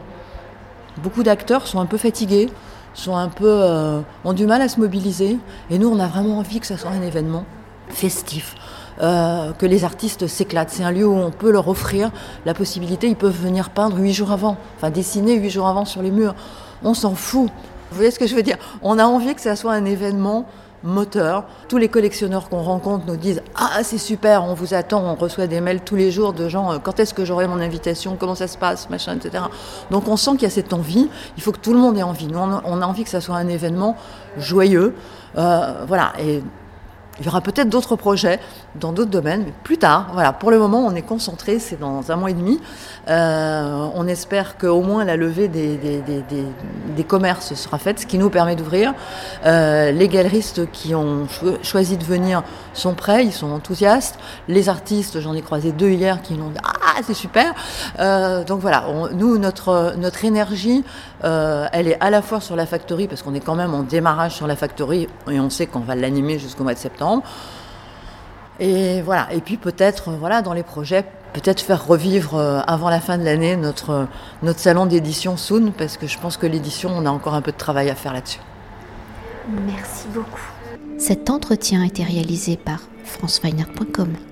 beaucoup 1.02 1.22
d'acteurs 1.22 1.66
sont 1.66 1.80
un 1.80 1.86
peu 1.86 1.98
fatigués 1.98 2.48
sont 2.94 3.16
un 3.16 3.28
peu, 3.28 3.46
euh, 3.46 4.00
ont 4.24 4.32
du 4.32 4.46
mal 4.46 4.62
à 4.62 4.68
se 4.68 4.80
mobiliser. 4.80 5.38
Et 5.70 5.78
nous, 5.78 5.88
on 5.88 5.98
a 5.98 6.06
vraiment 6.06 6.38
envie 6.38 6.60
que 6.60 6.66
ça 6.66 6.76
soit 6.76 6.90
un 6.90 7.02
événement 7.02 7.44
festif. 7.88 8.54
Euh, 9.00 9.52
que 9.52 9.64
les 9.64 9.84
artistes 9.84 10.26
s'éclatent. 10.26 10.70
C'est 10.70 10.82
un 10.82 10.90
lieu 10.90 11.06
où 11.06 11.16
on 11.16 11.30
peut 11.30 11.52
leur 11.52 11.68
offrir 11.68 12.10
la 12.44 12.52
possibilité, 12.52 13.06
ils 13.06 13.14
peuvent 13.14 13.40
venir 13.40 13.70
peindre 13.70 13.96
huit 13.96 14.12
jours 14.12 14.32
avant, 14.32 14.56
enfin 14.76 14.90
dessiner 14.90 15.36
huit 15.36 15.50
jours 15.50 15.68
avant 15.68 15.84
sur 15.84 16.02
les 16.02 16.10
murs. 16.10 16.34
On 16.82 16.94
s'en 16.94 17.14
fout. 17.14 17.48
Vous 17.90 17.96
voyez 17.96 18.10
ce 18.10 18.18
que 18.18 18.26
je 18.26 18.34
veux 18.34 18.42
dire? 18.42 18.56
On 18.82 18.98
a 18.98 19.04
envie 19.04 19.36
que 19.36 19.40
ça 19.40 19.54
soit 19.54 19.72
un 19.72 19.84
événement 19.84 20.46
moteur. 20.82 21.44
Tous 21.68 21.78
les 21.78 21.88
collectionneurs 21.88 22.48
qu'on 22.48 22.62
rencontre 22.62 23.06
nous 23.06 23.16
disent 23.16 23.42
Ah, 23.56 23.82
c'est 23.82 23.98
super, 23.98 24.44
on 24.44 24.54
vous 24.54 24.74
attend, 24.74 25.02
on 25.04 25.14
reçoit 25.14 25.46
des 25.46 25.60
mails 25.60 25.80
tous 25.80 25.96
les 25.96 26.10
jours 26.10 26.32
de 26.32 26.48
gens 26.48 26.72
euh, 26.72 26.78
Quand 26.82 27.00
est-ce 27.00 27.14
que 27.14 27.24
j'aurai 27.24 27.46
mon 27.46 27.60
invitation 27.60 28.16
Comment 28.18 28.34
ça 28.34 28.48
se 28.48 28.58
passe 28.58 28.90
Machin, 28.90 29.16
etc. 29.16 29.44
Donc 29.90 30.08
on 30.08 30.16
sent 30.16 30.32
qu'il 30.32 30.42
y 30.42 30.46
a 30.46 30.50
cette 30.50 30.72
envie. 30.72 31.08
Il 31.36 31.42
faut 31.42 31.52
que 31.52 31.58
tout 31.58 31.72
le 31.72 31.78
monde 31.78 31.96
ait 31.98 32.02
envie. 32.02 32.26
Nous, 32.26 32.38
on 32.38 32.82
a 32.82 32.86
envie 32.86 33.04
que 33.04 33.10
ça 33.10 33.20
soit 33.20 33.36
un 33.36 33.48
événement 33.48 33.96
joyeux. 34.36 34.94
Euh, 35.36 35.84
voilà. 35.86 36.12
Et 36.20 36.42
il 37.20 37.26
y 37.26 37.28
aura 37.28 37.40
peut-être 37.40 37.68
d'autres 37.68 37.96
projets 37.96 38.38
dans 38.76 38.92
d'autres 38.92 39.10
domaines, 39.10 39.42
mais 39.46 39.52
plus 39.64 39.78
tard. 39.78 40.10
Voilà, 40.12 40.32
pour 40.32 40.50
le 40.50 40.58
moment, 40.58 40.86
on 40.86 40.94
est 40.94 41.02
concentré, 41.02 41.58
c'est 41.58 41.78
dans 41.78 42.12
un 42.12 42.16
mois 42.16 42.30
et 42.30 42.34
demi. 42.34 42.60
Euh, 43.08 43.88
on 43.94 44.06
espère 44.06 44.56
qu'au 44.56 44.82
moins 44.82 45.04
la 45.04 45.16
levée 45.16 45.48
des, 45.48 45.76
des, 45.76 46.00
des, 46.00 46.22
des, 46.96 47.04
commerces 47.04 47.54
sera 47.54 47.78
faite, 47.78 48.00
ce 48.00 48.06
qui 48.06 48.18
nous 48.18 48.30
permet 48.30 48.54
d'ouvrir. 48.54 48.94
Euh, 49.46 49.90
les 49.90 50.08
galeristes 50.08 50.70
qui 50.70 50.94
ont 50.94 51.26
choisi 51.62 51.96
de 51.96 52.04
venir 52.04 52.42
sont 52.74 52.94
prêts, 52.94 53.24
ils 53.24 53.32
sont 53.32 53.50
enthousiastes. 53.50 54.18
Les 54.46 54.68
artistes, 54.68 55.20
j'en 55.20 55.34
ai 55.34 55.42
croisé 55.42 55.72
deux 55.72 55.90
hier 55.90 56.22
qui 56.22 56.34
l'ont 56.34 56.50
dit 56.50 56.60
Ah, 56.62 56.87
c'est 57.02 57.14
super 57.14 57.54
euh, 57.98 58.44
Donc 58.44 58.60
voilà, 58.60 58.84
nous, 59.12 59.38
notre, 59.38 60.24
énergie, 60.24 60.84
euh, 61.24 61.66
elle 61.72 61.88
est 61.88 62.00
à 62.00 62.10
la 62.10 62.22
fois 62.22 62.40
sur 62.40 62.56
la 62.56 62.66
factory, 62.66 63.08
parce 63.08 63.22
qu'on 63.22 63.34
est 63.34 63.40
quand 63.40 63.54
même 63.54 63.74
en 63.74 63.82
démarrage 63.82 64.34
sur 64.34 64.46
la 64.46 64.56
factory, 64.56 65.08
et 65.30 65.40
on 65.40 65.50
sait 65.50 65.66
qu'on 65.66 65.80
va 65.80 65.94
l'animer 65.94 66.38
jusqu'au 66.38 66.64
mois 66.64 66.74
de 66.74 66.78
septembre. 66.78 67.22
Et 68.60 69.02
voilà, 69.02 69.28
et 69.32 69.40
puis 69.40 69.56
peut-être, 69.56 70.10
voilà, 70.10 70.42
dans 70.42 70.52
les 70.52 70.64
projets, 70.64 71.04
peut-être 71.32 71.60
faire 71.60 71.86
revivre 71.86 72.34
euh, 72.34 72.60
avant 72.66 72.90
la 72.90 73.00
fin 73.00 73.16
de 73.18 73.24
l'année 73.24 73.56
notre, 73.56 74.08
notre 74.42 74.58
salon 74.58 74.86
d'édition 74.86 75.36
Soon, 75.36 75.72
parce 75.76 75.96
que 75.96 76.06
je 76.06 76.18
pense 76.18 76.36
que 76.36 76.46
l'édition, 76.46 76.90
on 76.92 77.06
a 77.06 77.10
encore 77.10 77.34
un 77.34 77.42
peu 77.42 77.52
de 77.52 77.56
travail 77.56 77.90
à 77.90 77.94
faire 77.94 78.12
là-dessus. 78.12 78.40
Merci 79.66 80.06
beaucoup. 80.12 80.40
Cet 80.98 81.30
entretien 81.30 81.82
a 81.82 81.86
été 81.86 82.02
réalisé 82.02 82.56
par 82.56 82.80
franceweiner.com. 83.04 84.28